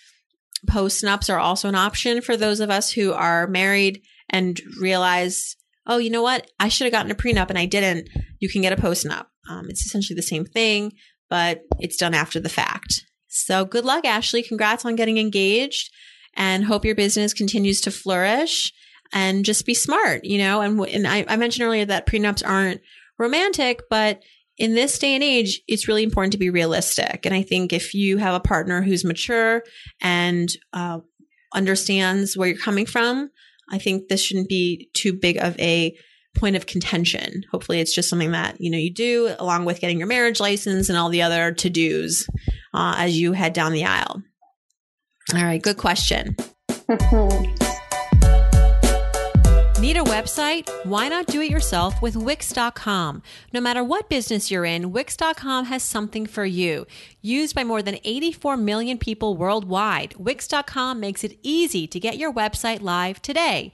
postnups 0.67 1.34
are 1.34 1.39
also 1.39 1.70
an 1.70 1.75
option 1.75 2.22
for 2.22 2.36
those 2.36 2.60
of 2.60 2.70
us 2.70 2.91
who 2.91 3.13
are 3.13 3.48
married 3.48 4.01
and 4.29 4.60
realize 4.82 5.55
oh 5.88 5.98
you 5.98 6.10
know 6.10 6.24
what? 6.24 6.50
I 6.60 6.70
should 6.70 6.86
have 6.86 6.94
gotten 6.94 7.12
a 7.12 7.15
prenup 7.15 7.50
and 7.50 7.60
i 7.60 7.65
didn't. 7.65 8.10
You 8.39 8.50
can 8.50 8.62
get 8.62 8.74
a 8.74 8.82
postnup. 8.82 9.27
Um, 9.50 9.67
it's 9.70 9.86
essentially 9.86 10.15
the 10.15 10.24
same 10.24 10.46
thing 10.46 10.94
but 11.29 11.62
it's 11.79 11.98
done 11.98 12.13
after 12.13 12.39
the 12.39 12.50
fact. 12.50 13.03
So 13.27 13.65
good 13.65 13.86
luck 13.86 14.05
ashley. 14.05 14.44
Congrats 14.44 14.86
on 14.86 14.96
getting 14.96 15.17
engaged 15.17 15.91
and 16.36 16.65
hope 16.65 16.86
your 16.86 16.96
business 16.96 17.34
continues 17.34 17.82
to 17.82 17.91
flourish 17.91 18.72
and 19.13 19.45
just 19.45 19.65
be 19.65 19.74
smart, 19.74 20.24
you 20.24 20.38
know? 20.38 20.62
And, 20.62 20.79
and 20.79 21.07
I, 21.07 21.25
I 21.27 21.35
mentioned 21.38 21.65
earlier 21.65 21.85
that 21.85 22.05
prenups 22.05 22.43
aren't 22.45 22.81
romantic, 23.17 23.83
but 23.89 24.21
in 24.57 24.74
this 24.74 24.97
day 25.00 25.15
and 25.15 25.24
age, 25.24 25.62
it's 25.67 25.88
really 25.88 26.03
important 26.03 26.31
to 26.31 26.38
be 26.38 26.50
realistic. 26.50 27.25
And 27.25 27.35
I 27.35 27.41
think 27.41 27.74
if 27.74 27.93
you 27.93 28.17
have 28.17 28.35
a 28.35 28.39
partner 28.39 28.81
who's 28.81 29.03
mature 29.03 29.63
and 30.01 30.50
uh, 30.74 31.00
understands 31.53 32.38
where 32.38 32.47
you're 32.47 32.57
coming 32.57 32.85
from, 32.85 33.29
I 33.69 33.79
think 33.79 34.07
this 34.07 34.21
shouldn't 34.21 34.50
be 34.50 34.89
too 34.93 35.13
big 35.13 35.38
of 35.38 35.59
a 35.59 35.97
point 36.35 36.55
of 36.55 36.65
contention. 36.65 37.43
Hopefully, 37.51 37.79
it's 37.79 37.95
just 37.95 38.09
something 38.09 38.31
that 38.31 38.59
you 38.59 38.69
know 38.69 38.77
you 38.77 38.93
do 38.93 39.33
along 39.39 39.65
with 39.65 39.79
getting 39.79 39.97
your 39.97 40.07
marriage 40.07 40.39
license 40.39 40.89
and 40.89 40.97
all 40.97 41.09
the 41.09 41.21
other 41.21 41.51
to 41.53 41.69
dos 41.69 42.27
uh, 42.74 42.95
as 42.97 43.17
you 43.17 43.31
head 43.31 43.53
down 43.53 43.71
the 43.71 43.85
aisle. 43.85 44.21
All 45.33 45.43
right, 45.43 45.62
good 45.62 45.77
question. 45.77 46.35
Need 49.77 49.98
a 49.98 50.03
website? 50.03 50.70
Why 50.86 51.10
not 51.10 51.27
do 51.27 51.41
it 51.41 51.51
yourself 51.51 52.01
with 52.01 52.15
Wix.com? 52.15 53.22
No 53.51 53.60
matter 53.60 53.84
what 53.84 54.08
business 54.08 54.50
you're 54.50 54.63
in, 54.63 54.94
Wix.com 54.94 55.65
has 55.65 55.84
something 55.84 56.25
for 56.25 56.46
you. 56.46 56.88
Used 57.22 57.53
by 57.53 57.65
more 57.65 57.82
than 57.82 58.00
84 58.05 58.55
million 58.55 58.98
people 58.98 59.36
worldwide, 59.36 60.15
Wix.com 60.15 61.01
makes 61.01 61.25
it 61.25 61.38
easy 61.44 61.88
to 61.88 62.00
get 62.00 62.17
your 62.17 62.32
website 62.32 62.82
live 62.82 63.22
today. 63.22 63.74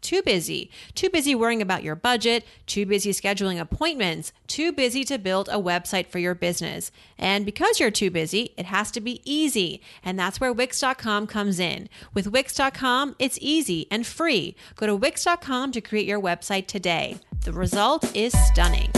Too 0.00 0.22
busy. 0.22 0.70
Too 0.94 1.10
busy 1.10 1.34
worrying 1.34 1.62
about 1.62 1.82
your 1.82 1.96
budget, 1.96 2.44
too 2.66 2.86
busy 2.86 3.12
scheduling 3.12 3.60
appointments, 3.60 4.32
too 4.46 4.72
busy 4.72 5.04
to 5.04 5.18
build 5.18 5.48
a 5.48 5.60
website 5.60 6.06
for 6.06 6.18
your 6.18 6.34
business. 6.34 6.90
And 7.18 7.44
because 7.44 7.80
you're 7.80 7.90
too 7.90 8.10
busy, 8.10 8.52
it 8.56 8.66
has 8.66 8.90
to 8.92 9.00
be 9.00 9.20
easy. 9.24 9.82
And 10.04 10.18
that's 10.18 10.40
where 10.40 10.52
Wix.com 10.52 11.26
comes 11.26 11.58
in. 11.58 11.88
With 12.14 12.28
Wix.com, 12.28 13.16
it's 13.18 13.38
easy 13.40 13.86
and 13.90 14.06
free. 14.06 14.56
Go 14.76 14.86
to 14.86 14.96
Wix.com 14.96 15.72
to 15.72 15.80
create 15.80 16.06
your 16.06 16.20
website 16.20 16.66
today. 16.66 17.18
The 17.44 17.52
result 17.52 18.16
is 18.16 18.32
stunning. 18.48 18.90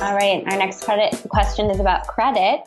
All 0.00 0.14
right, 0.14 0.44
our 0.46 0.56
next 0.56 0.84
credit 0.84 1.12
question 1.28 1.70
is 1.70 1.80
about 1.80 2.06
credit 2.06 2.60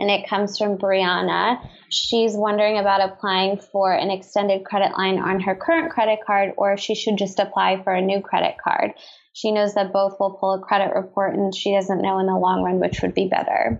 and 0.00 0.10
it 0.10 0.26
comes 0.26 0.56
from 0.56 0.78
Brianna. 0.78 1.60
She's 1.90 2.32
wondering 2.32 2.78
about 2.78 3.02
applying 3.02 3.58
for 3.58 3.92
an 3.92 4.10
extended 4.10 4.64
credit 4.64 4.96
line 4.96 5.18
on 5.18 5.40
her 5.40 5.54
current 5.54 5.92
credit 5.92 6.20
card 6.26 6.54
or 6.56 6.72
if 6.72 6.80
she 6.80 6.94
should 6.94 7.18
just 7.18 7.38
apply 7.38 7.82
for 7.84 7.92
a 7.92 8.00
new 8.00 8.22
credit 8.22 8.54
card. 8.64 8.92
She 9.34 9.52
knows 9.52 9.74
that 9.74 9.92
both 9.92 10.16
will 10.18 10.38
pull 10.40 10.54
a 10.54 10.60
credit 10.60 10.94
report 10.94 11.34
and 11.34 11.54
she 11.54 11.72
doesn't 11.72 12.00
know 12.00 12.18
in 12.18 12.26
the 12.26 12.34
long 12.34 12.62
run 12.62 12.80
which 12.80 13.02
would 13.02 13.14
be 13.14 13.28
better. 13.28 13.78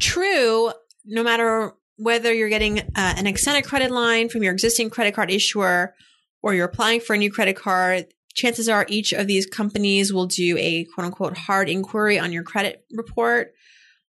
True. 0.00 0.72
No 1.04 1.24
matter 1.24 1.72
whether 1.96 2.32
you're 2.32 2.48
getting 2.48 2.78
uh, 2.78 2.84
an 2.94 3.26
extended 3.26 3.64
credit 3.64 3.90
line 3.90 4.28
from 4.28 4.44
your 4.44 4.52
existing 4.52 4.90
credit 4.90 5.14
card 5.14 5.32
issuer 5.32 5.94
or 6.42 6.54
you're 6.54 6.66
applying 6.66 7.00
for 7.00 7.14
a 7.14 7.18
new 7.18 7.30
credit 7.30 7.56
card, 7.56 8.06
chances 8.34 8.68
are 8.68 8.86
each 8.88 9.12
of 9.12 9.26
these 9.26 9.46
companies 9.46 10.12
will 10.12 10.26
do 10.26 10.56
a 10.58 10.84
quote 10.94 11.06
unquote 11.06 11.36
hard 11.36 11.68
inquiry 11.68 12.20
on 12.20 12.32
your 12.32 12.44
credit 12.44 12.84
report. 12.92 13.52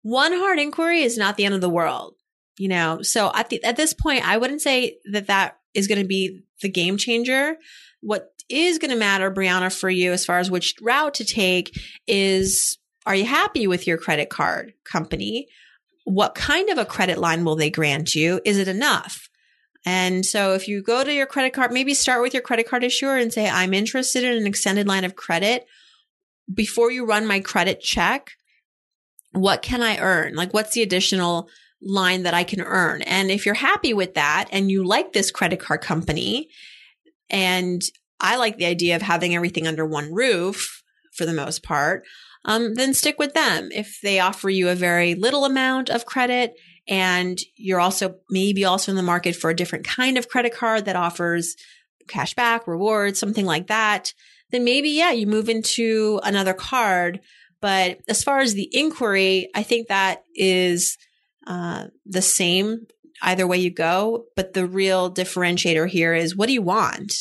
One 0.03 0.34
hard 0.34 0.60
inquiry 0.60 1.01
is 1.01 1.17
not 1.17 1.38
the 1.38 1.46
end 1.46 1.53
of 1.53 1.62
the 1.62 1.70
world, 1.70 2.15
you 2.58 2.67
know. 2.67 3.01
So 3.01 3.31
at 3.34 3.50
the, 3.50 3.63
at 3.63 3.77
this 3.77 3.93
point, 3.93 4.27
I 4.27 4.38
wouldn't 4.38 4.62
say 4.62 4.98
that 5.12 5.27
that 5.27 5.58
is 5.74 5.88
going 5.88 6.01
to 6.01 6.08
be 6.08 6.41
the 6.62 6.70
game 6.70 6.98
changer. 6.98 7.58
What 8.01 8.29
is 8.50 8.79
going 8.79 8.91
to 8.91 8.98
matter, 8.98 9.31
Brianna, 9.31 9.74
for 9.74 9.89
you 9.89 10.12
as 10.12 10.25
far 10.25 10.39
as 10.39 10.50
which 10.50 10.75
route 10.81 11.13
to 11.15 11.25
take 11.25 11.77
is 12.08 12.77
are 13.05 13.15
you 13.15 13.25
happy 13.25 13.67
with 13.67 13.88
your 13.88 13.98
credit 13.98 14.29
card 14.29 14.74
company? 14.84 15.48
What 16.03 16.36
kind 16.36 16.70
of 16.70 16.77
a 16.77 16.86
credit 16.86 17.17
line 17.17 17.46
will 17.46 17.55
they 17.55 17.70
grant 17.70 18.15
you? 18.15 18.41
Is 18.46 18.58
it 18.58 18.67
enough? 18.67 19.29
And 19.86 20.25
so 20.25 20.53
if 20.53 20.67
you 20.67 20.84
go 20.84 21.03
to 21.03 21.13
your 21.13 21.25
credit 21.25 21.53
card, 21.53 21.72
maybe 21.72 21.93
start 21.93 22.22
with 22.22 22.34
your 22.34 22.43
credit 22.43 22.67
card 22.67 22.84
issuer 22.84 23.17
and 23.17 23.34
say, 23.34 23.50
I'm 23.50 23.74
interested 23.74 24.24
in 24.24 24.38
an 24.38 24.46
extended 24.46 24.88
line 24.88 25.03
of 25.03 25.15
credit. 25.15 25.65
Before 26.53 26.91
you 26.91 27.05
run 27.05 27.25
my 27.25 27.39
credit 27.39 27.81
check, 27.81 28.31
what 29.31 29.61
can 29.61 29.81
I 29.81 29.97
earn? 29.97 30.35
Like, 30.35 30.53
what's 30.53 30.73
the 30.73 30.81
additional 30.81 31.50
line 31.81 32.23
that 32.23 32.33
I 32.33 32.43
can 32.43 32.61
earn? 32.61 33.01
And 33.03 33.31
if 33.31 33.45
you're 33.45 33.55
happy 33.55 33.93
with 33.93 34.15
that 34.15 34.50
and 34.51 34.69
you 34.69 34.83
like 34.83 35.13
this 35.13 35.31
credit 35.31 35.59
card 35.59 35.81
company, 35.81 36.50
and 37.29 37.81
I 38.19 38.35
like 38.35 38.57
the 38.57 38.65
idea 38.65 38.95
of 38.95 39.01
having 39.01 39.35
everything 39.35 39.67
under 39.67 39.85
one 39.85 40.13
roof 40.13 40.83
for 41.13 41.25
the 41.25 41.33
most 41.33 41.63
part, 41.63 42.03
um, 42.45 42.75
then 42.75 42.93
stick 42.93 43.17
with 43.19 43.33
them. 43.33 43.69
If 43.71 44.00
they 44.01 44.19
offer 44.19 44.50
you 44.50 44.69
a 44.69 44.75
very 44.75 45.15
little 45.15 45.45
amount 45.45 45.89
of 45.89 46.05
credit 46.05 46.55
and 46.88 47.39
you're 47.55 47.79
also 47.79 48.15
maybe 48.29 48.65
also 48.65 48.91
in 48.91 48.95
the 48.95 49.03
market 49.03 49.35
for 49.35 49.50
a 49.50 49.55
different 49.55 49.85
kind 49.85 50.17
of 50.17 50.27
credit 50.27 50.53
card 50.53 50.85
that 50.85 50.95
offers 50.95 51.55
cash 52.07 52.33
back, 52.33 52.67
rewards, 52.67 53.19
something 53.19 53.45
like 53.45 53.67
that, 53.67 54.13
then 54.51 54.63
maybe, 54.63 54.89
yeah, 54.89 55.11
you 55.11 55.27
move 55.27 55.50
into 55.50 56.19
another 56.23 56.53
card. 56.53 57.21
But 57.62 58.00
as 58.10 58.24
far 58.24 58.39
as 58.39 58.53
the 58.53 58.70
inquiry, 58.72 59.50
I 59.53 59.63
think 59.63 59.88
that 59.88 60.24
is 60.36 60.98
uh, 61.46 61.88
the 62.06 62.22
same 62.22 62.88
either 63.22 63.46
way 63.46 63.58
you 63.58 63.70
go. 63.70 64.25
But 64.36 64.53
the 64.53 64.65
real 64.65 65.13
differentiator 65.13 65.88
here 65.88 66.13
is 66.13 66.36
what 66.36 66.48
do 66.48 66.53
you 66.53 66.62
want? 66.62 67.13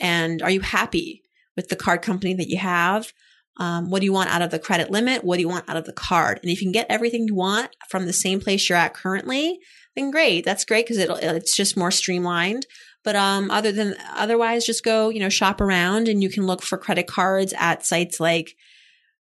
And 0.00 0.42
are 0.42 0.50
you 0.50 0.60
happy 0.60 1.22
with 1.56 1.68
the 1.68 1.76
card 1.76 2.02
company 2.02 2.34
that 2.34 2.48
you 2.48 2.58
have? 2.58 3.12
Um, 3.58 3.90
what 3.90 4.00
do 4.00 4.06
you 4.06 4.12
want 4.12 4.30
out 4.30 4.42
of 4.42 4.50
the 4.50 4.58
credit 4.58 4.90
limit? 4.90 5.24
What 5.24 5.36
do 5.36 5.42
you 5.42 5.48
want 5.48 5.68
out 5.68 5.76
of 5.76 5.84
the 5.84 5.92
card? 5.92 6.40
And 6.42 6.50
if 6.50 6.60
you 6.60 6.66
can 6.66 6.72
get 6.72 6.86
everything 6.88 7.26
you 7.28 7.34
want 7.34 7.70
from 7.88 8.06
the 8.06 8.12
same 8.12 8.40
place 8.40 8.68
you're 8.68 8.78
at 8.78 8.94
currently, 8.94 9.58
then 9.94 10.10
great. 10.10 10.44
That's 10.44 10.64
great 10.64 10.86
because 10.86 10.98
it'll 10.98 11.16
it's 11.16 11.54
just 11.54 11.76
more 11.76 11.90
streamlined. 11.90 12.66
But 13.04 13.16
um, 13.16 13.50
other 13.50 13.72
than 13.72 13.96
otherwise, 14.14 14.64
just 14.64 14.84
go 14.84 15.10
you 15.10 15.20
know 15.20 15.28
shop 15.28 15.60
around 15.60 16.08
and 16.08 16.22
you 16.22 16.30
can 16.30 16.46
look 16.46 16.62
for 16.62 16.78
credit 16.78 17.06
cards 17.06 17.52
at 17.58 17.84
sites 17.84 18.18
like 18.18 18.56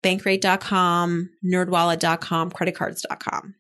Bankrate.com, 0.04 1.30
NerdWallet.com, 1.46 2.52
CreditCards.com. 2.52 3.56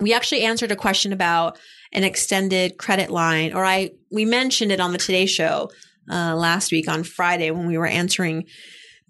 We 0.00 0.14
actually 0.14 0.42
answered 0.42 0.72
a 0.72 0.76
question 0.76 1.12
about 1.12 1.58
an 1.92 2.04
extended 2.04 2.78
credit 2.78 3.10
line, 3.10 3.52
or 3.52 3.64
I 3.64 3.90
we 4.12 4.24
mentioned 4.24 4.72
it 4.72 4.80
on 4.80 4.92
the 4.92 4.98
Today 4.98 5.26
Show 5.26 5.70
uh, 6.10 6.34
last 6.36 6.70
week 6.70 6.88
on 6.88 7.02
Friday 7.02 7.50
when 7.50 7.66
we 7.66 7.78
were 7.78 7.86
answering 7.86 8.46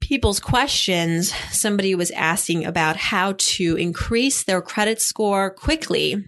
people's 0.00 0.40
questions, 0.40 1.32
somebody 1.50 1.94
was 1.94 2.10
asking 2.12 2.64
about 2.64 2.96
how 2.96 3.34
to 3.36 3.76
increase 3.76 4.44
their 4.44 4.62
credit 4.62 5.00
score 5.00 5.50
quickly. 5.50 6.24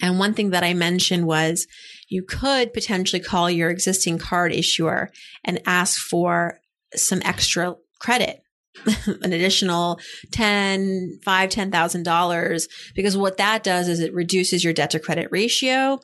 And 0.00 0.18
one 0.18 0.34
thing 0.34 0.50
that 0.50 0.64
I 0.64 0.74
mentioned 0.74 1.26
was 1.26 1.66
you 2.08 2.22
could 2.22 2.72
potentially 2.72 3.20
call 3.20 3.50
your 3.50 3.70
existing 3.70 4.18
card 4.18 4.52
issuer 4.52 5.10
and 5.44 5.60
ask 5.66 6.00
for 6.00 6.60
some 6.94 7.22
extra 7.24 7.74
credit. 7.98 8.40
an 9.06 9.32
additional 9.32 9.98
10 10.32 11.18
5 11.24 11.50
10000 11.50 12.02
dollars 12.02 12.68
because 12.94 13.16
what 13.16 13.36
that 13.36 13.62
does 13.62 13.88
is 13.88 14.00
it 14.00 14.14
reduces 14.14 14.62
your 14.62 14.72
debt 14.72 14.90
to 14.90 15.00
credit 15.00 15.28
ratio 15.30 15.98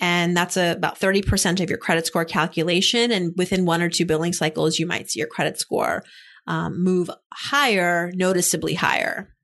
and 0.00 0.36
that's 0.36 0.56
a, 0.56 0.72
about 0.72 0.98
30% 0.98 1.60
of 1.60 1.70
your 1.70 1.78
credit 1.78 2.06
score 2.06 2.24
calculation. 2.24 3.12
And 3.12 3.32
within 3.36 3.64
one 3.64 3.82
or 3.82 3.88
two 3.88 4.04
billing 4.04 4.32
cycles, 4.32 4.78
you 4.78 4.86
might 4.86 5.10
see 5.10 5.20
your 5.20 5.28
credit 5.28 5.58
score 5.58 6.02
um, 6.46 6.82
move 6.82 7.10
higher, 7.32 8.10
noticeably 8.14 8.74
higher. 8.74 9.34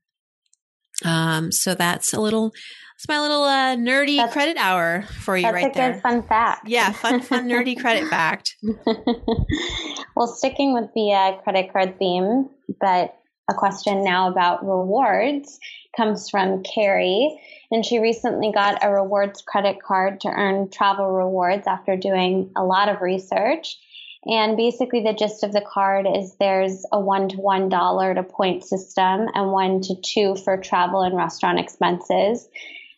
Um, 1.03 1.51
so 1.51 1.73
that's 1.73 2.13
a 2.13 2.19
little, 2.19 2.51
it's 2.95 3.07
my 3.07 3.19
little 3.19 3.43
uh, 3.43 3.75
nerdy 3.75 4.17
that's, 4.17 4.33
credit 4.33 4.57
hour 4.57 5.03
for 5.21 5.35
you 5.35 5.49
right 5.49 5.73
there. 5.73 5.99
fun 6.01 6.21
fact. 6.21 6.67
Yeah, 6.67 6.91
fun, 6.91 7.21
fun, 7.21 7.47
nerdy 7.47 7.79
credit 7.79 8.07
fact. 8.09 8.55
well, 10.21 10.27
sticking 10.27 10.75
with 10.75 10.93
the 10.93 11.11
uh, 11.11 11.35
credit 11.41 11.73
card 11.73 11.97
theme, 11.97 12.47
but 12.79 13.17
a 13.49 13.55
question 13.55 14.03
now 14.03 14.29
about 14.29 14.63
rewards 14.63 15.59
comes 15.97 16.29
from 16.29 16.61
Carrie 16.61 17.41
and 17.71 17.83
she 17.83 17.97
recently 17.97 18.51
got 18.51 18.85
a 18.85 18.91
rewards 18.91 19.41
credit 19.41 19.81
card 19.81 20.21
to 20.21 20.27
earn 20.27 20.69
travel 20.69 21.07
rewards 21.07 21.65
after 21.65 21.97
doing 21.97 22.51
a 22.55 22.63
lot 22.63 22.87
of 22.87 23.01
research. 23.01 23.79
And 24.27 24.55
basically, 24.55 25.01
the 25.01 25.13
gist 25.13 25.43
of 25.43 25.53
the 25.53 25.65
card 25.67 26.05
is 26.05 26.35
there's 26.35 26.85
a 26.91 26.99
one 26.99 27.29
to 27.29 27.37
one 27.37 27.67
dollar 27.67 28.13
to 28.13 28.21
point 28.21 28.63
system 28.63 29.27
and 29.33 29.51
one 29.51 29.81
to 29.81 29.95
two 30.05 30.35
for 30.35 30.55
travel 30.55 31.01
and 31.01 31.17
restaurant 31.17 31.59
expenses. 31.59 32.47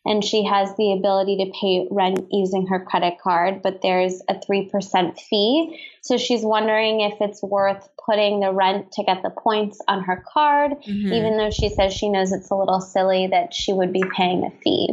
And 0.06 0.24
she 0.24 0.44
has 0.44 0.76
the 0.76 0.94
ability 0.94 1.38
to 1.38 1.52
pay 1.60 1.88
rent 1.90 2.28
using 2.30 2.68
her 2.68 2.84
credit 2.84 3.16
card, 3.24 3.62
but 3.62 3.82
there's 3.82 4.22
a 4.28 4.36
3% 4.36 5.18
fee. 5.18 5.80
So 6.02 6.18
she's 6.18 6.42
wondering 6.44 7.02
if 7.02 7.14
it's 7.22 7.42
worth 7.42 7.88
putting 8.06 8.42
the 8.42 8.52
rent 8.52 8.92
to 8.94 9.04
get 9.04 9.24
the 9.24 9.30
points 9.30 9.80
on 9.88 10.04
her 10.04 10.24
card, 10.34 10.74
mm-hmm. 10.86 11.14
even 11.14 11.38
though 11.38 11.52
she 11.52 11.70
says 11.70 11.94
she 11.94 12.10
knows 12.10 12.34
it's 12.34 12.52
a 12.52 12.56
little 12.56 12.82
silly 12.82 13.28
that 13.28 13.54
she 13.54 13.72
would 13.72 13.94
be 13.94 14.04
paying 14.16 14.44
a 14.44 14.52
fee. 14.62 14.90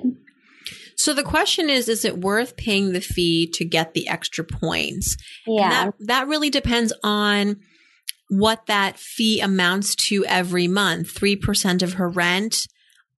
So 0.96 1.14
the 1.14 1.22
question 1.22 1.70
is, 1.70 1.88
is 1.88 2.04
it 2.04 2.18
worth 2.18 2.56
paying 2.56 2.92
the 2.92 3.00
fee 3.00 3.50
to 3.54 3.64
get 3.64 3.94
the 3.94 4.06
extra 4.06 4.44
points? 4.44 5.16
Yeah. 5.46 5.86
That, 5.86 5.94
that 6.00 6.28
really 6.28 6.50
depends 6.50 6.92
on 7.02 7.56
what 8.28 8.66
that 8.66 8.98
fee 8.98 9.40
amounts 9.40 9.94
to 10.08 10.24
every 10.26 10.68
month. 10.68 11.14
3% 11.14 11.82
of 11.82 11.94
her 11.94 12.08
rent. 12.08 12.66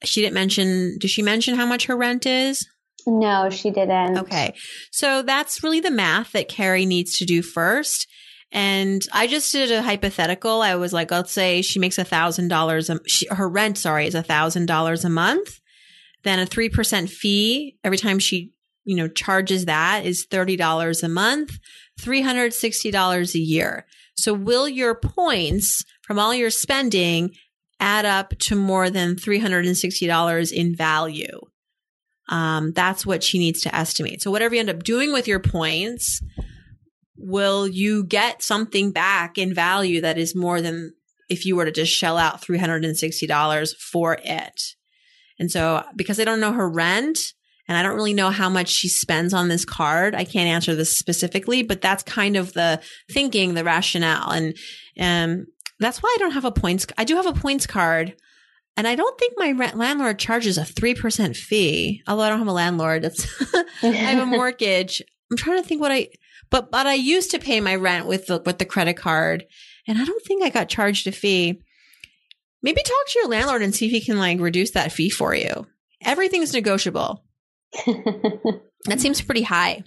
She 0.05 0.21
didn't 0.21 0.35
mention, 0.35 0.99
did 0.99 1.11
she 1.11 1.23
mention 1.23 1.55
how 1.55 1.67
much 1.67 1.87
her 1.87 1.97
rent 1.97 2.27
is? 2.27 2.67
No, 3.07 3.51
she 3.51 3.71
didn't. 3.71 4.19
Okay. 4.19 4.55
So 4.91 5.23
that's 5.23 5.63
really 5.63 5.81
the 5.81 5.91
math 5.91 6.33
that 6.33 6.49
Carrie 6.49 6.87
needs 6.87 7.19
to 7.19 7.25
do 7.25 7.43
first. 7.43 8.07
And 8.53 9.03
I 9.13 9.27
just 9.27 9.51
did 9.51 9.73
a 9.73 9.83
hypothetical. 9.83 10.61
I 10.61 10.75
was 10.75 10.93
like, 10.93 11.11
let's 11.11 11.33
say 11.33 11.63
she 11.63 11.79
makes 11.79 11.99
a 11.99 12.05
thousand 12.05 12.49
dollars, 12.49 12.91
her 13.31 13.49
rent, 13.49 13.79
sorry, 13.79 14.07
is 14.07 14.15
a 14.15 14.23
thousand 14.23 14.67
dollars 14.67 15.05
a 15.05 15.11
month. 15.11 15.59
Then 16.23 16.39
a 16.39 16.47
3% 16.47 17.09
fee 17.09 17.77
every 17.83 17.99
time 17.99 18.19
she, 18.19 18.53
you 18.85 18.95
know, 18.95 19.09
charges 19.09 19.65
that 19.65 20.05
is 20.05 20.27
$30 20.31 21.03
a 21.03 21.09
month, 21.09 21.59
$360 22.01 23.35
a 23.35 23.39
year. 23.39 23.87
So 24.17 24.35
will 24.35 24.69
your 24.69 24.95
points 24.95 25.83
from 26.03 26.19
all 26.19 26.35
your 26.35 26.51
spending 26.51 27.35
add 27.83 28.05
up 28.05 28.31
to 28.39 28.55
more 28.55 28.89
than 28.89 29.17
$360 29.17 30.53
in 30.53 30.75
value? 30.75 31.41
Um, 32.29 32.73
that's 32.73 33.05
what 33.05 33.23
she 33.23 33.39
needs 33.39 33.61
to 33.63 33.75
estimate. 33.75 34.23
So 34.23 34.31
whatever 34.31 34.55
you 34.55 34.61
end 34.61 34.71
up 34.71 34.85
doing 34.85 35.13
with 35.13 35.27
your 35.27 35.41
points, 35.41 36.21
will 37.17 37.67
you 37.69 38.05
get 38.05 38.43
something 38.43 38.93
back 38.93 39.37
in 39.37 39.53
value 39.53 40.01
that 40.01 40.17
is 40.17 40.35
more 40.35 40.61
than 40.61 40.95
if 41.29 41.45
you 41.45 41.57
were 41.57 41.65
to 41.65 41.73
just 41.73 41.93
shell 41.93 42.17
out 42.17 42.41
$360 42.41 43.77
for 43.77 44.19
it? 44.23 44.63
And 45.39 45.51
so 45.51 45.83
because 45.97 46.21
I 46.21 46.25
don't 46.25 46.41
know 46.41 46.53
her 46.53 46.69
rent 46.69 47.19
and 47.69 47.77
I 47.77 47.83
don't 47.83 47.97
really 47.97 48.15
know 48.15 48.31
how 48.31 48.49
much 48.49 48.69
she 48.69 48.89
spends 48.89 49.35
on 49.35 49.49
this 49.49 49.65
card, 49.65 50.15
I 50.15 50.25
can't 50.25 50.49
answer 50.49 50.75
this 50.75 50.97
specifically, 50.97 51.63
but 51.63 51.81
that's 51.81 52.03
kind 52.03 52.37
of 52.37 52.53
the 52.53 52.81
thinking, 53.11 53.55
the 53.55 53.65
rationale. 53.65 54.31
And, 54.31 54.57
um, 55.01 55.47
that's 55.79 56.03
why 56.03 56.15
I 56.15 56.19
don't 56.21 56.33
have 56.33 56.45
a 56.45 56.53
points. 56.53 56.87
I 56.97 57.05
do 57.05 57.17
have 57.17 57.27
a 57.27 57.33
points 57.33 57.67
card. 57.67 58.15
And 58.77 58.89
I 58.89 58.95
don't 58.95 59.19
think 59.19 59.35
my 59.37 59.53
rent 59.53 59.77
landlord 59.77 60.19
charges 60.19 60.57
a 60.57 60.63
3% 60.63 61.37
fee, 61.37 62.03
although 62.07 62.23
I 62.23 62.31
don't 62.31 62.39
have 62.39 62.49
a 62.49 62.53
landlord. 62.53 63.05
I 63.83 63.87
have 63.87 64.23
a 64.23 64.27
mortgage. 64.37 65.03
I'm 65.31 65.37
trying 65.37 65.63
to 65.63 65.69
think 65.69 65.81
what 65.81 65.93
I, 65.93 66.09
but 66.51 66.71
but 66.71 66.87
I 66.87 66.95
used 66.95 67.31
to 67.33 67.39
pay 67.39 67.61
my 67.61 67.75
rent 67.75 68.07
with 68.07 68.27
the 68.27 68.43
with 68.45 68.59
the 68.59 68.65
credit 68.65 68.95
card, 68.95 69.45
and 69.87 69.99
I 69.99 70.05
don't 70.05 70.25
think 70.25 70.43
I 70.43 70.51
got 70.51 70.69
charged 70.69 71.07
a 71.07 71.13
fee. 71.13 71.61
Maybe 72.63 72.83
talk 72.83 73.07
to 73.09 73.19
your 73.19 73.29
landlord 73.29 73.63
and 73.63 73.75
see 73.75 73.87
if 73.87 73.93
he 73.93 74.01
can 74.01 74.19
like 74.19 74.41
reduce 74.41 74.71
that 74.73 74.93
fee 74.93 75.11
for 75.11 75.35
you. 75.35 75.67
Everything's 76.03 76.53
negotiable. 76.53 77.25
that 77.87 79.01
seems 79.01 79.21
pretty 79.21 79.43
high. 79.43 79.83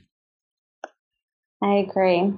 I 1.62 1.76
agree. 1.76 2.34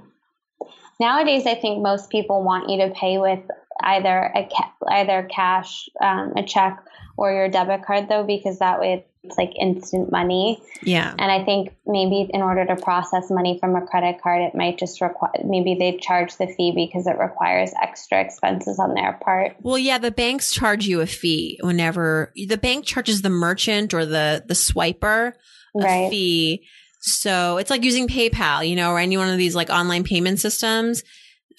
Nowadays, 1.00 1.46
I 1.46 1.54
think 1.54 1.82
most 1.82 2.10
people 2.10 2.42
want 2.42 2.68
you 2.68 2.86
to 2.86 2.94
pay 2.94 3.18
with 3.18 3.40
either 3.82 4.32
a 4.34 4.48
ca- 4.50 4.72
either 4.88 5.28
cash, 5.30 5.88
um, 6.00 6.32
a 6.36 6.42
check, 6.42 6.82
or 7.16 7.32
your 7.32 7.48
debit 7.48 7.84
card, 7.84 8.08
though, 8.08 8.24
because 8.24 8.58
that 8.58 8.80
way 8.80 9.04
it's 9.24 9.36
like 9.36 9.52
instant 9.60 10.10
money. 10.10 10.62
Yeah. 10.82 11.12
And 11.18 11.30
I 11.30 11.44
think 11.44 11.74
maybe 11.86 12.28
in 12.32 12.42
order 12.42 12.64
to 12.66 12.76
process 12.76 13.30
money 13.30 13.58
from 13.58 13.74
a 13.76 13.84
credit 13.86 14.22
card, 14.22 14.42
it 14.42 14.54
might 14.54 14.78
just 14.78 15.00
require, 15.00 15.32
maybe 15.44 15.74
they 15.74 15.98
charge 15.98 16.36
the 16.36 16.46
fee 16.46 16.72
because 16.74 17.06
it 17.06 17.18
requires 17.18 17.72
extra 17.80 18.20
expenses 18.20 18.78
on 18.78 18.94
their 18.94 19.18
part. 19.24 19.56
Well, 19.60 19.78
yeah, 19.78 19.98
the 19.98 20.12
banks 20.12 20.52
charge 20.52 20.86
you 20.86 21.00
a 21.00 21.06
fee 21.06 21.58
whenever 21.62 22.32
the 22.34 22.56
bank 22.56 22.84
charges 22.84 23.22
the 23.22 23.30
merchant 23.30 23.92
or 23.92 24.06
the, 24.06 24.44
the 24.46 24.54
swiper 24.54 25.32
a 25.32 25.34
Right. 25.74 26.10
fee. 26.10 26.66
So 27.16 27.58
it's 27.58 27.70
like 27.70 27.84
using 27.84 28.08
PayPal, 28.08 28.68
you 28.68 28.76
know, 28.76 28.90
or 28.90 28.98
any 28.98 29.16
one 29.16 29.28
of 29.28 29.38
these 29.38 29.54
like 29.54 29.70
online 29.70 30.04
payment 30.04 30.40
systems 30.40 31.02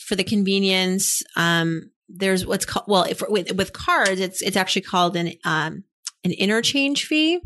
for 0.07 0.15
the 0.15 0.23
convenience. 0.23 1.21
Um, 1.35 1.91
there's 2.07 2.45
what's 2.45 2.65
called, 2.65 2.85
well, 2.87 3.03
if 3.03 3.21
with, 3.27 3.51
with 3.53 3.73
cards, 3.73 4.19
it's, 4.19 4.41
it's 4.41 4.57
actually 4.57 4.81
called 4.83 5.15
an, 5.15 5.33
um, 5.45 5.83
an 6.23 6.31
interchange 6.31 7.05
fee 7.05 7.39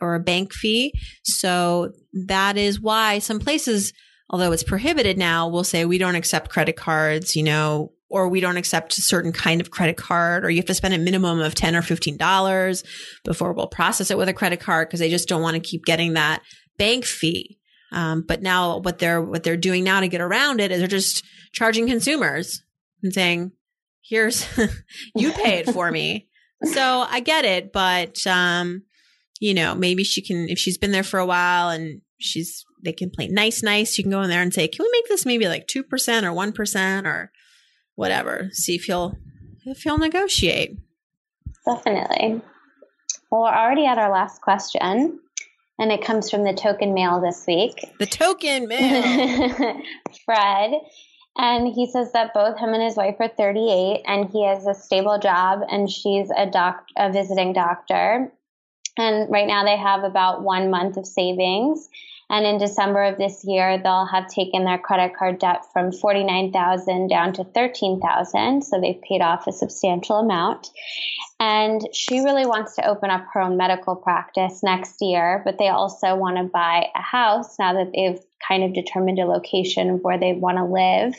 or 0.00 0.14
a 0.14 0.20
bank 0.20 0.52
fee. 0.52 0.92
So 1.24 1.92
that 2.26 2.56
is 2.56 2.80
why 2.80 3.18
some 3.18 3.40
places, 3.40 3.92
although 4.30 4.52
it's 4.52 4.62
prohibited 4.62 5.18
now, 5.18 5.48
will 5.48 5.64
say 5.64 5.84
we 5.84 5.98
don't 5.98 6.14
accept 6.14 6.50
credit 6.50 6.76
cards, 6.76 7.34
you 7.34 7.42
know, 7.42 7.92
or 8.08 8.28
we 8.28 8.40
don't 8.40 8.56
accept 8.56 8.96
a 8.98 9.02
certain 9.02 9.32
kind 9.32 9.60
of 9.60 9.70
credit 9.70 9.96
card, 9.96 10.44
or 10.44 10.50
you 10.50 10.58
have 10.58 10.66
to 10.66 10.74
spend 10.74 10.94
a 10.94 10.98
minimum 10.98 11.40
of 11.40 11.54
10 11.54 11.74
or 11.74 11.82
$15 11.82 12.84
before 13.24 13.52
we'll 13.52 13.66
process 13.66 14.10
it 14.10 14.18
with 14.18 14.28
a 14.28 14.32
credit 14.32 14.60
card 14.60 14.88
because 14.88 15.00
they 15.00 15.10
just 15.10 15.28
don't 15.28 15.42
want 15.42 15.54
to 15.54 15.60
keep 15.60 15.84
getting 15.84 16.12
that 16.12 16.42
bank 16.78 17.04
fee. 17.04 17.58
Um, 17.92 18.22
but 18.22 18.42
now 18.42 18.78
what 18.78 18.98
they're, 18.98 19.22
what 19.22 19.42
they're 19.42 19.56
doing 19.56 19.84
now 19.84 20.00
to 20.00 20.08
get 20.08 20.20
around 20.20 20.60
it 20.60 20.70
is 20.70 20.78
they're 20.78 20.88
just 20.88 21.24
charging 21.52 21.86
consumers 21.86 22.62
and 23.02 23.12
saying, 23.12 23.52
here's, 24.02 24.46
you 25.14 25.32
pay 25.32 25.58
it 25.58 25.70
for 25.70 25.90
me. 25.90 26.28
So 26.72 27.04
I 27.06 27.20
get 27.20 27.44
it, 27.44 27.70
but, 27.70 28.26
um, 28.26 28.82
you 29.40 29.52
know, 29.52 29.74
maybe 29.74 30.04
she 30.04 30.22
can, 30.22 30.48
if 30.48 30.58
she's 30.58 30.78
been 30.78 30.90
there 30.90 31.02
for 31.02 31.20
a 31.20 31.26
while 31.26 31.68
and 31.68 32.00
she's, 32.18 32.64
they 32.82 32.94
can 32.94 33.10
play 33.10 33.28
nice, 33.28 33.62
nice, 33.62 33.98
you 33.98 34.04
can 34.04 34.10
go 34.10 34.22
in 34.22 34.30
there 34.30 34.40
and 34.40 34.54
say, 34.54 34.66
can 34.66 34.82
we 34.82 34.90
make 34.90 35.06
this 35.06 35.26
maybe 35.26 35.48
like 35.48 35.66
2% 35.66 35.82
or 35.82 36.52
1% 36.54 37.04
or 37.04 37.30
whatever? 37.94 38.48
See 38.52 38.74
if 38.74 38.84
he'll, 38.84 39.18
if 39.66 39.82
he'll 39.82 39.98
negotiate. 39.98 40.78
Definitely. 41.66 42.40
Well, 43.30 43.42
we're 43.42 43.54
already 43.54 43.86
at 43.86 43.98
our 43.98 44.10
last 44.10 44.40
question, 44.40 45.18
and 45.78 45.92
it 45.92 46.04
comes 46.04 46.30
from 46.30 46.44
the 46.44 46.54
token 46.54 46.94
mail 46.94 47.20
this 47.20 47.44
week. 47.46 47.92
The 47.98 48.06
token 48.06 48.68
man. 48.68 49.82
Fred. 50.24 50.72
And 51.38 51.68
he 51.68 51.86
says 51.86 52.12
that 52.12 52.32
both 52.32 52.58
him 52.58 52.72
and 52.72 52.82
his 52.82 52.96
wife 52.96 53.16
are 53.20 53.28
38, 53.28 54.02
and 54.06 54.30
he 54.30 54.46
has 54.46 54.66
a 54.66 54.72
stable 54.72 55.18
job, 55.18 55.60
and 55.70 55.90
she's 55.90 56.30
a 56.34 56.46
doc, 56.46 56.86
a 56.96 57.12
visiting 57.12 57.52
doctor. 57.52 58.32
And 58.96 59.30
right 59.30 59.46
now 59.46 59.62
they 59.62 59.76
have 59.76 60.02
about 60.02 60.42
one 60.42 60.70
month 60.70 60.96
of 60.96 61.06
savings. 61.06 61.90
And 62.28 62.44
in 62.44 62.58
December 62.58 63.04
of 63.04 63.18
this 63.18 63.44
year, 63.44 63.78
they'll 63.78 64.06
have 64.06 64.28
taken 64.28 64.64
their 64.64 64.78
credit 64.78 65.14
card 65.16 65.38
debt 65.38 65.64
from 65.72 65.92
49,000 65.92 67.08
down 67.08 67.32
to 67.34 67.44
13,000. 67.44 68.62
So 68.62 68.80
they've 68.80 69.00
paid 69.02 69.20
off 69.20 69.46
a 69.46 69.52
substantial 69.52 70.16
amount. 70.16 70.70
And 71.38 71.82
she 71.92 72.20
really 72.20 72.46
wants 72.46 72.76
to 72.76 72.88
open 72.88 73.10
up 73.10 73.26
her 73.34 73.40
own 73.40 73.58
medical 73.58 73.94
practice 73.94 74.62
next 74.62 75.02
year, 75.02 75.42
but 75.44 75.58
they 75.58 75.68
also 75.68 76.16
want 76.16 76.38
to 76.38 76.44
buy 76.44 76.86
a 76.94 77.02
house 77.02 77.58
now 77.58 77.74
that 77.74 77.92
they've 77.94 78.18
kind 78.46 78.64
of 78.64 78.72
determined 78.72 79.18
a 79.18 79.26
location 79.26 80.00
where 80.00 80.18
they 80.18 80.32
want 80.32 80.56
to 80.56 80.64
live. 80.64 81.14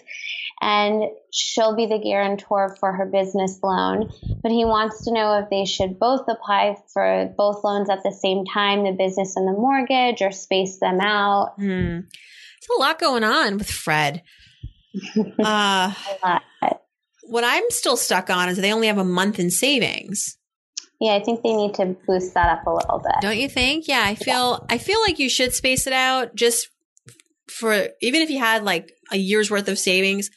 And 0.60 1.03
she'll 1.32 1.75
be 1.75 1.86
the 1.86 1.99
guarantor 1.99 2.75
for 2.80 2.91
her 2.93 3.06
business 3.06 3.60
loan. 3.62 4.10
But 4.41 4.51
he 4.51 4.65
wants 4.65 5.06
to 5.06 5.13
know 5.13 5.38
if 5.39 5.51
they 5.51 5.65
should 5.65 5.99
both 5.99 6.25
apply 6.27 6.77
for 6.91 7.32
both 7.38 7.63
loans 7.63 7.91
at 7.91 8.01
the 8.03 8.12
same 8.12 8.43
time, 8.45 8.86
the 8.86 8.93
business 8.93 9.36
and 9.36 9.47
the 9.47 9.51
mortgage, 9.51 10.23
or 10.23 10.32
space 10.32 10.80
them 10.80 10.99
out. 10.99 11.53
Hmm. 11.58 11.99
There's 12.67 12.75
a 12.75 12.80
lot 12.80 12.99
going 12.99 13.23
on 13.23 13.58
with 13.58 13.69
Fred. 13.69 14.23
Uh, 15.39 15.93
A 15.93 16.25
lot. 16.25 16.82
What 17.27 17.43
I'm 17.43 17.63
still 17.69 17.97
stuck 17.97 18.29
on 18.29 18.49
is 18.49 18.57
they 18.57 18.73
only 18.73 18.87
have 18.87 18.97
a 18.97 19.03
month 19.03 19.39
in 19.39 19.49
savings. 19.49 20.37
Yeah, 20.99 21.13
I 21.13 21.23
think 21.23 21.43
they 21.43 21.53
need 21.53 21.75
to 21.75 21.95
boost 22.07 22.33
that 22.33 22.49
up 22.49 22.65
a 22.65 22.71
little 22.71 22.99
bit. 22.99 23.21
Don't 23.21 23.37
you 23.37 23.49
think? 23.49 23.87
Yeah, 23.87 24.03
I 24.03 24.15
feel 24.15 24.65
I 24.69 24.77
feel 24.77 24.99
like 25.01 25.19
you 25.19 25.29
should 25.29 25.53
space 25.53 25.85
it 25.85 25.93
out 25.93 26.35
just 26.35 26.69
for 27.49 27.89
even 28.01 28.21
if 28.21 28.29
you 28.29 28.39
had 28.39 28.63
like 28.63 28.91
a 29.11 29.17
year's 29.17 29.51
worth 29.51 29.67
of 29.67 29.77
savings, 29.77 30.29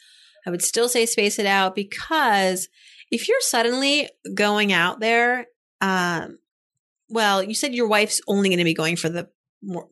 I 0.45 0.51
would 0.51 0.61
still 0.61 0.87
say 0.87 1.05
space 1.05 1.39
it 1.39 1.47
out 1.47 1.75
because 1.75 2.67
if 3.11 3.27
you're 3.27 3.41
suddenly 3.41 4.09
going 4.33 4.71
out 4.71 4.99
there 4.99 5.47
um 5.81 6.37
well, 7.09 7.43
you 7.43 7.53
said 7.53 7.73
your 7.73 7.87
wife's 7.87 8.21
only 8.27 8.49
going 8.49 8.59
to 8.59 8.63
be 8.63 8.73
going 8.73 8.95
for 8.95 9.09
the 9.09 9.29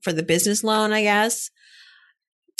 for 0.03 0.13
the 0.13 0.23
business 0.23 0.63
loan, 0.63 0.93
I 0.93 1.01
guess. 1.01 1.49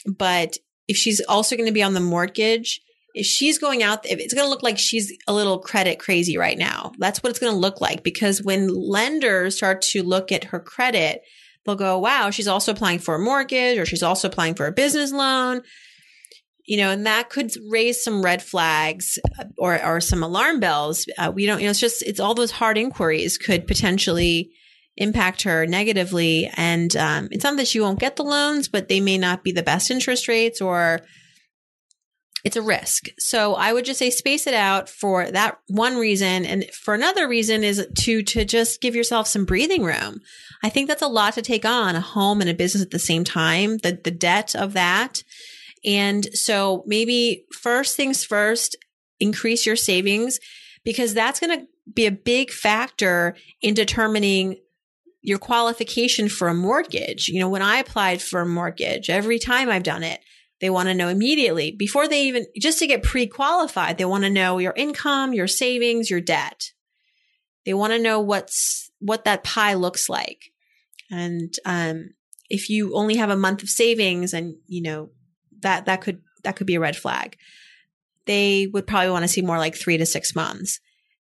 But 0.05 0.57
if 0.87 0.97
she's 0.97 1.21
also 1.21 1.55
going 1.55 1.67
to 1.67 1.73
be 1.73 1.83
on 1.83 1.93
the 1.93 1.99
mortgage, 1.99 2.81
if 3.13 3.25
she's 3.25 3.57
going 3.57 3.83
out, 3.83 4.05
if 4.05 4.19
it's 4.19 4.33
going 4.33 4.45
to 4.45 4.49
look 4.49 4.63
like 4.63 4.77
she's 4.77 5.11
a 5.27 5.33
little 5.33 5.59
credit 5.59 5.99
crazy 5.99 6.37
right 6.37 6.57
now. 6.57 6.91
That's 6.97 7.23
what 7.23 7.29
it's 7.29 7.39
going 7.39 7.53
to 7.53 7.59
look 7.59 7.81
like 7.81 8.03
because 8.03 8.43
when 8.43 8.67
lenders 8.67 9.57
start 9.57 9.81
to 9.83 10.03
look 10.03 10.31
at 10.31 10.45
her 10.45 10.59
credit, 10.59 11.21
they'll 11.65 11.75
go, 11.75 11.99
wow, 11.99 12.29
she's 12.29 12.47
also 12.47 12.71
applying 12.71 12.99
for 12.99 13.15
a 13.15 13.19
mortgage 13.19 13.77
or 13.77 13.85
she's 13.85 14.03
also 14.03 14.27
applying 14.27 14.55
for 14.55 14.67
a 14.67 14.71
business 14.71 15.11
loan. 15.11 15.61
You 16.65 16.77
know, 16.77 16.91
and 16.91 17.07
that 17.07 17.31
could 17.31 17.51
raise 17.67 18.03
some 18.03 18.21
red 18.21 18.43
flags 18.43 19.17
uh, 19.39 19.45
or, 19.57 19.83
or 19.83 19.99
some 19.99 20.21
alarm 20.21 20.59
bells. 20.59 21.07
Uh, 21.17 21.31
we 21.33 21.47
don't, 21.47 21.59
you 21.59 21.65
know, 21.65 21.71
it's 21.71 21.79
just, 21.79 22.03
it's 22.03 22.19
all 22.19 22.35
those 22.35 22.51
hard 22.51 22.77
inquiries 22.77 23.39
could 23.39 23.65
potentially 23.65 24.51
impact 24.95 25.43
her 25.43 25.65
negatively. 25.65 26.47
And 26.55 26.95
um, 26.95 27.29
it's 27.31 27.43
not 27.43 27.57
that 27.57 27.67
she 27.67 27.79
won't 27.79 27.99
get 27.99 28.17
the 28.17 28.23
loans, 28.23 28.67
but 28.67 28.87
they 28.87 28.99
may 28.99 29.17
not 29.17 29.43
be 29.43 29.51
the 29.51 29.63
best 29.63 29.89
interest 29.89 30.27
rates 30.27 30.61
or 30.61 30.99
it's 32.43 32.55
a 32.55 32.61
risk. 32.61 33.07
So 33.17 33.55
I 33.55 33.73
would 33.73 33.85
just 33.85 33.99
say 33.99 34.09
space 34.09 34.47
it 34.47 34.53
out 34.53 34.89
for 34.89 35.29
that 35.29 35.59
one 35.67 35.97
reason. 35.97 36.45
And 36.45 36.65
for 36.73 36.93
another 36.93 37.27
reason 37.27 37.63
is 37.63 37.85
to, 37.99 38.23
to 38.23 38.45
just 38.45 38.81
give 38.81 38.95
yourself 38.95 39.27
some 39.27 39.45
breathing 39.45 39.83
room. 39.83 40.21
I 40.63 40.69
think 40.69 40.87
that's 40.87 41.01
a 41.01 41.07
lot 41.07 41.33
to 41.33 41.41
take 41.41 41.65
on 41.65 41.95
a 41.95 42.01
home 42.01 42.41
and 42.41 42.49
a 42.49 42.53
business 42.53 42.83
at 42.83 42.91
the 42.91 42.99
same 42.99 43.23
time, 43.23 43.77
the, 43.77 43.99
the 44.01 44.11
debt 44.11 44.55
of 44.55 44.73
that. 44.73 45.23
And 45.85 46.27
so 46.33 46.83
maybe 46.85 47.45
first 47.61 47.95
things 47.95 48.23
first, 48.23 48.75
increase 49.19 49.65
your 49.65 49.75
savings 49.75 50.39
because 50.83 51.13
that's 51.13 51.39
going 51.39 51.59
to 51.59 51.67
be 51.93 52.05
a 52.05 52.11
big 52.11 52.51
factor 52.51 53.35
in 53.61 53.73
determining 53.73 54.57
your 55.21 55.39
qualification 55.39 56.29
for 56.29 56.47
a 56.47 56.53
mortgage. 56.53 57.27
You 57.27 57.39
know, 57.39 57.49
when 57.49 57.61
I 57.61 57.77
applied 57.77 58.21
for 58.21 58.41
a 58.41 58.45
mortgage, 58.45 59.09
every 59.09 59.39
time 59.39 59.69
I've 59.69 59.83
done 59.83 60.03
it, 60.03 60.21
they 60.61 60.69
want 60.69 60.89
to 60.89 60.93
know 60.93 61.07
immediately 61.07 61.71
before 61.71 62.07
they 62.07 62.23
even, 62.23 62.45
just 62.59 62.79
to 62.79 62.87
get 62.87 63.03
pre 63.03 63.27
qualified, 63.27 63.97
they 63.97 64.05
want 64.05 64.23
to 64.23 64.29
know 64.29 64.57
your 64.57 64.73
income, 64.75 65.33
your 65.33 65.47
savings, 65.47 66.09
your 66.09 66.21
debt. 66.21 66.71
They 67.65 67.73
want 67.73 67.93
to 67.93 67.99
know 67.99 68.19
what's, 68.19 68.89
what 68.99 69.25
that 69.25 69.43
pie 69.43 69.75
looks 69.75 70.09
like. 70.09 70.51
And, 71.11 71.53
um, 71.65 72.09
if 72.49 72.69
you 72.69 72.95
only 72.95 73.17
have 73.17 73.29
a 73.29 73.35
month 73.35 73.61
of 73.61 73.69
savings 73.69 74.33
and, 74.33 74.55
you 74.65 74.81
know, 74.81 75.11
that, 75.61 75.85
that 75.85 76.01
could, 76.01 76.21
that 76.43 76.55
could 76.55 76.67
be 76.67 76.75
a 76.75 76.79
red 76.79 76.95
flag. 76.95 77.37
They 78.25 78.67
would 78.67 78.87
probably 78.87 79.11
want 79.11 79.23
to 79.23 79.27
see 79.27 79.41
more 79.41 79.57
like 79.57 79.75
three 79.75 79.97
to 79.97 80.05
six 80.05 80.35
months. 80.35 80.79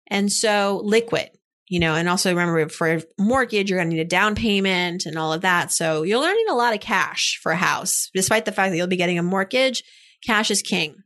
And 0.06 0.30
so 0.30 0.80
liquid, 0.84 1.30
you 1.68 1.80
know, 1.80 1.94
and 1.94 2.08
also 2.08 2.30
remember 2.30 2.68
for 2.68 2.88
a 2.88 3.02
mortgage, 3.18 3.70
you're 3.70 3.78
going 3.78 3.90
to 3.90 3.96
need 3.96 4.02
a 4.02 4.04
down 4.04 4.34
payment 4.34 5.06
and 5.06 5.16
all 5.16 5.32
of 5.32 5.40
that. 5.42 5.72
So 5.72 6.02
you'll 6.02 6.22
need 6.22 6.48
a 6.50 6.54
lot 6.54 6.74
of 6.74 6.80
cash 6.80 7.38
for 7.42 7.52
a 7.52 7.56
house, 7.56 8.10
despite 8.14 8.44
the 8.44 8.52
fact 8.52 8.70
that 8.70 8.76
you'll 8.76 8.86
be 8.86 8.96
getting 8.96 9.18
a 9.18 9.22
mortgage. 9.22 9.82
Cash 10.26 10.50
is 10.50 10.62
king. 10.62 10.96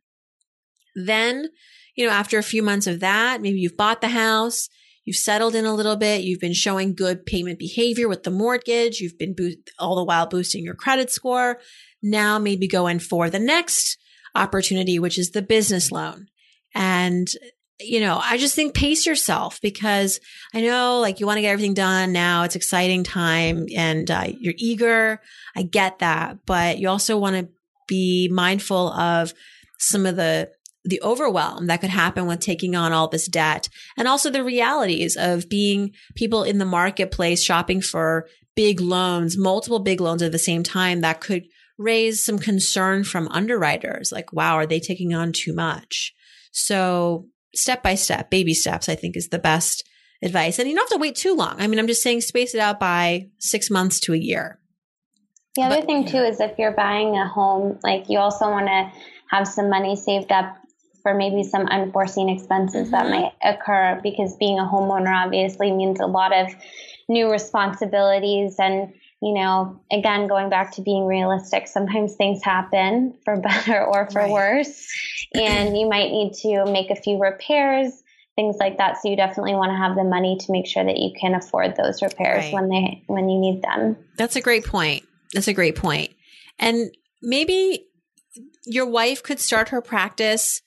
Then, 0.94 1.48
you 1.96 2.06
know, 2.06 2.12
after 2.12 2.38
a 2.38 2.42
few 2.42 2.62
months 2.62 2.86
of 2.86 3.00
that, 3.00 3.40
maybe 3.40 3.58
you've 3.58 3.76
bought 3.76 4.00
the 4.00 4.08
house, 4.08 4.68
you've 5.04 5.16
settled 5.16 5.54
in 5.54 5.64
a 5.64 5.74
little 5.74 5.96
bit, 5.96 6.22
you've 6.22 6.40
been 6.40 6.54
showing 6.54 6.94
good 6.94 7.24
payment 7.24 7.58
behavior 7.58 8.08
with 8.08 8.24
the 8.24 8.30
mortgage, 8.30 9.00
you've 9.00 9.18
been 9.18 9.34
bo- 9.34 9.50
all 9.78 9.96
the 9.96 10.04
while 10.04 10.26
boosting 10.26 10.64
your 10.64 10.74
credit 10.74 11.10
score. 11.10 11.58
Now 12.02 12.38
maybe 12.38 12.66
go 12.66 12.88
in 12.88 12.98
for 12.98 13.30
the 13.30 13.38
next 13.38 13.96
opportunity, 14.34 14.98
which 14.98 15.18
is 15.18 15.30
the 15.30 15.42
business 15.42 15.92
loan. 15.92 16.26
And 16.74 17.28
you 17.80 18.00
know, 18.00 18.20
I 18.22 18.38
just 18.38 18.54
think 18.54 18.74
pace 18.74 19.06
yourself 19.06 19.60
because 19.60 20.20
I 20.52 20.62
know 20.62 20.98
like 21.00 21.20
you 21.20 21.26
want 21.26 21.36
to 21.36 21.42
get 21.42 21.52
everything 21.52 21.74
done 21.74 22.12
now. 22.12 22.42
It's 22.42 22.56
exciting 22.56 23.04
time 23.04 23.66
and 23.76 24.10
uh, 24.10 24.26
you're 24.40 24.54
eager. 24.56 25.20
I 25.56 25.62
get 25.62 26.00
that, 26.00 26.38
but 26.44 26.78
you 26.78 26.88
also 26.88 27.18
want 27.18 27.36
to 27.36 27.48
be 27.86 28.28
mindful 28.28 28.88
of 28.92 29.32
some 29.78 30.06
of 30.06 30.16
the 30.16 30.50
the 30.84 31.02
overwhelm 31.02 31.66
that 31.66 31.80
could 31.80 31.90
happen 31.90 32.26
with 32.26 32.40
taking 32.40 32.74
on 32.74 32.92
all 32.92 33.08
this 33.08 33.26
debt 33.26 33.68
and 33.98 34.08
also 34.08 34.30
the 34.30 34.44
realities 34.44 35.16
of 35.16 35.48
being 35.48 35.92
people 36.14 36.44
in 36.44 36.58
the 36.58 36.64
marketplace 36.64 37.42
shopping 37.42 37.82
for 37.82 38.26
big 38.56 38.80
loans, 38.80 39.36
multiple 39.36 39.80
big 39.80 40.00
loans 40.00 40.22
at 40.22 40.32
the 40.32 40.38
same 40.38 40.62
time 40.62 41.02
that 41.02 41.20
could 41.20 41.44
raise 41.76 42.24
some 42.24 42.38
concern 42.38 43.04
from 43.04 43.28
underwriters 43.28 44.10
like 44.10 44.32
wow, 44.32 44.54
are 44.54 44.66
they 44.66 44.80
taking 44.80 45.14
on 45.14 45.32
too 45.32 45.54
much? 45.54 46.12
So 46.50 47.26
step 47.54 47.82
by 47.82 47.94
step, 47.94 48.30
baby 48.30 48.54
steps, 48.54 48.88
I 48.88 48.94
think 48.94 49.16
is 49.16 49.28
the 49.28 49.38
best 49.38 49.88
advice. 50.22 50.58
And 50.58 50.68
you 50.68 50.74
don't 50.74 50.90
have 50.90 50.98
to 50.98 51.00
wait 51.00 51.16
too 51.16 51.34
long. 51.34 51.56
I 51.58 51.66
mean, 51.66 51.78
I'm 51.78 51.86
just 51.86 52.02
saying 52.02 52.22
space 52.22 52.54
it 52.54 52.60
out 52.60 52.80
by 52.80 53.28
six 53.38 53.70
months 53.70 54.00
to 54.00 54.14
a 54.14 54.18
year. 54.18 54.58
The 55.56 55.62
other 55.62 55.76
but, 55.76 55.86
thing 55.86 56.06
too 56.06 56.18
is 56.18 56.40
if 56.40 56.58
you're 56.58 56.72
buying 56.72 57.16
a 57.16 57.26
home, 57.26 57.78
like 57.82 58.08
you 58.08 58.18
also 58.18 58.48
want 58.48 58.66
to 58.66 58.92
have 59.30 59.46
some 59.46 59.70
money 59.70 59.96
saved 59.96 60.30
up 60.32 60.56
for 61.02 61.14
maybe 61.14 61.42
some 61.42 61.66
unforeseen 61.66 62.28
expenses 62.28 62.88
mm-hmm. 62.88 62.90
that 62.90 63.08
might 63.08 63.32
occur 63.42 64.00
because 64.02 64.36
being 64.36 64.58
a 64.58 64.62
homeowner 64.62 65.14
obviously 65.14 65.72
means 65.72 66.00
a 66.00 66.06
lot 66.06 66.32
of 66.32 66.54
new 67.08 67.30
responsibilities 67.30 68.56
and 68.58 68.92
you 69.22 69.32
know 69.32 69.80
again 69.90 70.26
going 70.28 70.50
back 70.50 70.72
to 70.72 70.82
being 70.82 71.06
realistic 71.06 71.66
sometimes 71.66 72.14
things 72.14 72.42
happen 72.44 73.14
for 73.24 73.36
better 73.40 73.84
or 73.84 74.08
for 74.10 74.20
right. 74.20 74.30
worse 74.30 74.86
and 75.34 75.76
you 75.76 75.88
might 75.88 76.10
need 76.10 76.32
to 76.32 76.64
make 76.66 76.90
a 76.90 76.96
few 76.96 77.20
repairs 77.20 78.02
things 78.36 78.56
like 78.60 78.78
that 78.78 78.96
so 79.00 79.08
you 79.08 79.16
definitely 79.16 79.54
want 79.54 79.70
to 79.70 79.76
have 79.76 79.96
the 79.96 80.04
money 80.04 80.36
to 80.38 80.52
make 80.52 80.66
sure 80.66 80.84
that 80.84 80.96
you 80.96 81.10
can 81.20 81.34
afford 81.34 81.74
those 81.76 82.00
repairs 82.02 82.44
right. 82.44 82.54
when 82.54 82.68
they 82.68 83.02
when 83.06 83.28
you 83.28 83.38
need 83.38 83.62
them 83.62 83.96
that's 84.16 84.36
a 84.36 84.40
great 84.40 84.64
point 84.64 85.04
that's 85.32 85.48
a 85.48 85.52
great 85.52 85.76
point 85.76 86.10
and 86.58 86.90
maybe 87.22 87.86
your 88.64 88.86
wife 88.86 89.22
could 89.22 89.40
start 89.40 89.70
her 89.70 89.80
practice 89.80 90.62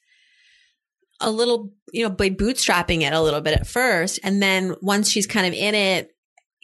a 1.21 1.31
little, 1.31 1.71
you 1.93 2.03
know, 2.03 2.09
by 2.09 2.29
bootstrapping 2.29 3.01
it 3.01 3.13
a 3.13 3.21
little 3.21 3.41
bit 3.41 3.53
at 3.53 3.67
first. 3.67 4.19
And 4.23 4.41
then 4.41 4.75
once 4.81 5.09
she's 5.09 5.27
kind 5.27 5.45
of 5.45 5.53
in 5.53 5.75
it, 5.75 6.11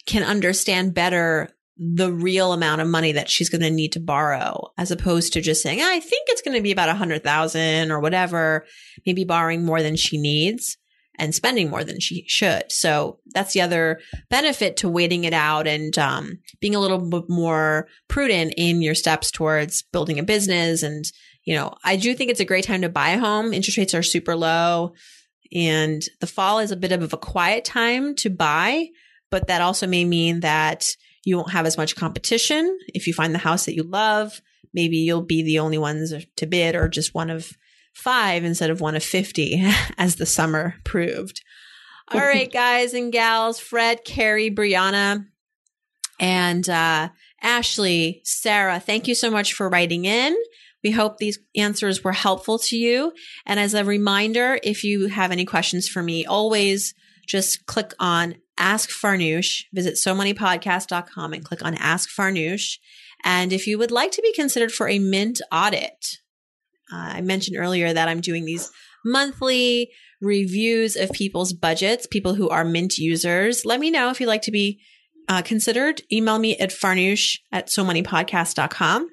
can 0.05 0.23
understand 0.23 0.93
better 0.93 1.49
the 1.79 2.11
real 2.11 2.53
amount 2.53 2.81
of 2.81 2.87
money 2.87 3.11
that 3.11 3.29
she's 3.29 3.49
going 3.49 3.61
to 3.61 3.69
need 3.69 3.91
to 3.91 3.99
borrow 3.99 4.71
as 4.77 4.91
opposed 4.91 5.33
to 5.33 5.41
just 5.41 5.61
saying, 5.61 5.81
I 5.81 5.99
think 5.99 6.27
it's 6.27 6.41
going 6.41 6.57
to 6.57 6.63
be 6.63 6.71
about 6.71 6.89
a 6.89 6.95
hundred 6.95 7.23
thousand 7.23 7.91
or 7.91 7.99
whatever, 7.99 8.65
maybe 9.05 9.23
borrowing 9.23 9.63
more 9.63 9.81
than 9.81 9.95
she 9.95 10.17
needs 10.17 10.77
and 11.19 11.33
spending 11.33 11.69
more 11.69 11.83
than 11.83 11.99
she 11.99 12.25
should. 12.27 12.71
So 12.71 13.19
that's 13.33 13.53
the 13.53 13.61
other 13.61 13.99
benefit 14.29 14.77
to 14.77 14.89
waiting 14.89 15.23
it 15.23 15.33
out 15.33 15.67
and 15.67 15.97
um, 15.97 16.39
being 16.59 16.75
a 16.75 16.79
little 16.79 16.99
bit 16.99 17.29
more 17.29 17.87
prudent 18.07 18.53
in 18.57 18.81
your 18.81 18.95
steps 18.95 19.31
towards 19.31 19.83
building 19.83 20.19
a 20.19 20.23
business 20.23 20.83
and 20.83 21.05
you 21.43 21.55
know, 21.55 21.73
I 21.81 21.95
do 21.95 22.13
think 22.13 22.29
it's 22.29 22.41
a 22.41 22.45
great 22.45 22.65
time 22.65 22.81
to 22.81 22.89
buy 22.89 23.11
a 23.11 23.19
home. 23.19 23.53
Interest 23.53 23.77
rates 23.77 23.93
are 23.93 24.03
super 24.03 24.35
low 24.35 24.93
and 25.53 26.01
the 26.19 26.27
fall 26.27 26.59
is 26.59 26.71
a 26.71 26.75
bit 26.75 26.91
of 26.91 27.13
a 27.13 27.17
quiet 27.17 27.63
time 27.63 28.15
to 28.15 28.29
buy, 28.29 28.87
but 29.31 29.47
that 29.47 29.61
also 29.61 29.87
may 29.87 30.03
mean 30.03 30.41
that 30.41 30.85
you 31.27 31.35
won't 31.35 31.51
have 31.51 31.65
as 31.65 31.75
much 31.75 31.97
competition. 31.97 32.79
If 32.93 33.05
you 33.05 33.13
find 33.13 33.35
the 33.35 33.39
house 33.39 33.65
that 33.65 33.75
you 33.75 33.83
love, 33.83 34.41
maybe 34.73 34.95
you'll 34.95 35.25
be 35.25 35.43
the 35.43 35.59
only 35.59 35.77
ones 35.77 36.13
to 36.37 36.45
bid 36.45 36.73
or 36.73 36.87
just 36.87 37.13
one 37.13 37.29
of 37.29 37.51
five 37.93 38.45
instead 38.45 38.69
of 38.69 38.79
one 38.79 38.95
of 38.95 39.03
50 39.03 39.61
as 39.97 40.15
the 40.15 40.25
summer 40.25 40.75
proved. 40.85 41.43
All 42.13 42.21
right, 42.21 42.49
guys 42.49 42.93
and 42.93 43.11
gals, 43.11 43.59
Fred, 43.59 44.05
Carrie, 44.05 44.49
Brianna, 44.49 45.25
and 46.17 46.69
uh, 46.69 47.09
Ashley, 47.41 48.21
Sarah, 48.23 48.79
thank 48.79 49.09
you 49.09 49.13
so 49.13 49.29
much 49.29 49.51
for 49.51 49.67
writing 49.67 50.05
in. 50.05 50.33
We 50.81 50.91
hope 50.91 51.17
these 51.17 51.39
answers 51.57 52.05
were 52.05 52.13
helpful 52.13 52.57
to 52.59 52.77
you. 52.77 53.11
And 53.45 53.59
as 53.59 53.73
a 53.73 53.83
reminder, 53.83 54.61
if 54.63 54.85
you 54.85 55.07
have 55.07 55.33
any 55.33 55.43
questions 55.43 55.89
for 55.89 56.01
me, 56.01 56.25
always 56.25 56.93
just 57.27 57.65
click 57.65 57.93
on 57.99 58.35
Ask 58.57 58.89
Farnoosh, 58.89 59.63
visit 59.73 59.95
somoneypodcast.com 59.95 61.33
and 61.33 61.45
click 61.45 61.63
on 61.63 61.75
Ask 61.75 62.09
Farnoosh. 62.09 62.77
And 63.23 63.51
if 63.51 63.67
you 63.67 63.77
would 63.77 63.91
like 63.91 64.11
to 64.11 64.21
be 64.21 64.33
considered 64.33 64.71
for 64.71 64.87
a 64.87 64.99
mint 64.99 65.41
audit, 65.51 66.17
uh, 66.91 67.13
I 67.15 67.21
mentioned 67.21 67.57
earlier 67.57 67.91
that 67.91 68.07
I'm 68.07 68.21
doing 68.21 68.45
these 68.45 68.71
monthly 69.03 69.91
reviews 70.21 70.95
of 70.95 71.11
people's 71.11 71.53
budgets, 71.53 72.07
people 72.07 72.33
who 72.33 72.49
are 72.49 72.65
mint 72.65 72.97
users. 72.97 73.65
Let 73.65 73.79
me 73.79 73.91
know 73.91 74.09
if 74.09 74.19
you'd 74.19 74.27
like 74.27 74.43
to 74.43 74.51
be 74.51 74.79
uh, 75.27 75.41
considered. 75.41 76.01
Email 76.11 76.39
me 76.39 76.57
at 76.57 76.69
farnoosh 76.69 77.39
at 77.51 77.67
somoneypodcast.com. 77.67 79.09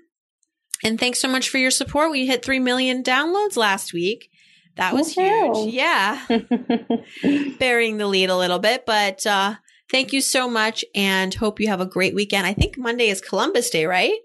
And 0.82 1.00
thanks 1.00 1.20
so 1.20 1.28
much 1.28 1.48
for 1.48 1.58
your 1.58 1.70
support. 1.70 2.10
We 2.10 2.26
hit 2.26 2.44
3 2.44 2.58
million 2.58 3.02
downloads 3.02 3.56
last 3.56 3.92
week. 3.92 4.28
That 4.76 4.94
was 4.94 5.12
huge. 5.12 5.72
Yeah. 5.72 6.20
Burying 7.58 7.98
the 7.98 8.06
lead 8.06 8.30
a 8.30 8.36
little 8.36 8.58
bit, 8.58 8.84
but 8.86 9.24
uh, 9.26 9.54
thank 9.90 10.12
you 10.12 10.20
so 10.20 10.48
much 10.48 10.84
and 10.94 11.32
hope 11.32 11.60
you 11.60 11.68
have 11.68 11.80
a 11.80 11.86
great 11.86 12.14
weekend. 12.14 12.46
I 12.46 12.54
think 12.54 12.76
Monday 12.76 13.08
is 13.08 13.20
Columbus 13.20 13.70
Day, 13.70 13.86
right? 13.86 14.18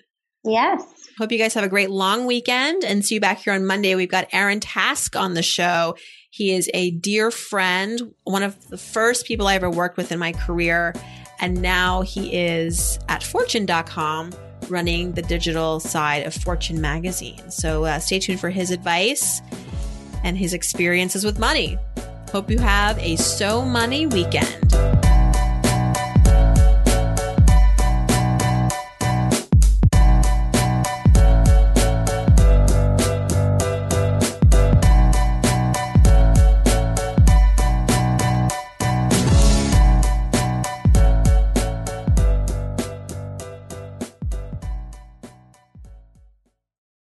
Yes. 0.44 0.84
Hope 1.18 1.32
you 1.32 1.38
guys 1.38 1.54
have 1.54 1.66
a 1.66 1.70
great 1.70 1.90
long 1.90 2.26
weekend 2.26 2.84
and 2.84 3.06
see 3.06 3.16
you 3.16 3.22
back 3.22 3.40
here 3.40 3.54
on 3.54 3.66
Monday. 3.66 3.94
We've 3.94 4.10
got 4.10 4.28
Aaron 4.32 4.60
Task 4.60 5.16
on 5.16 5.34
the 5.34 5.44
show. 5.44 5.96
He 6.32 6.54
is 6.54 6.70
a 6.74 6.92
dear 6.92 7.30
friend, 7.30 8.14
one 8.24 8.42
of 8.42 8.70
the 8.70 8.78
first 8.78 9.26
people 9.26 9.48
I 9.48 9.56
ever 9.56 9.70
worked 9.70 9.98
with 9.98 10.12
in 10.12 10.20
my 10.20 10.32
career. 10.32 10.94
And 11.42 11.62
now 11.62 12.02
he 12.02 12.34
is 12.34 13.00
at 13.10 13.22
fortune.com 13.22 14.32
running 14.70 15.12
the 15.14 15.22
digital 15.22 15.80
side 15.80 16.26
of 16.26 16.34
Fortune 16.34 16.80
magazine. 16.80 17.50
So 17.52 17.86
uh, 17.86 18.00
stay 18.00 18.20
tuned 18.20 18.40
for 18.40 18.50
his 18.50 18.72
advice 18.72 19.42
and 20.24 20.38
his 20.38 20.54
experiences 20.54 21.26
with 21.26 21.40
money. 21.40 21.78
Hope 22.32 22.50
you 22.50 22.60
have 22.60 22.98
a 23.00 23.16
so 23.16 23.64
money 23.64 24.06
weekend. 24.08 25.09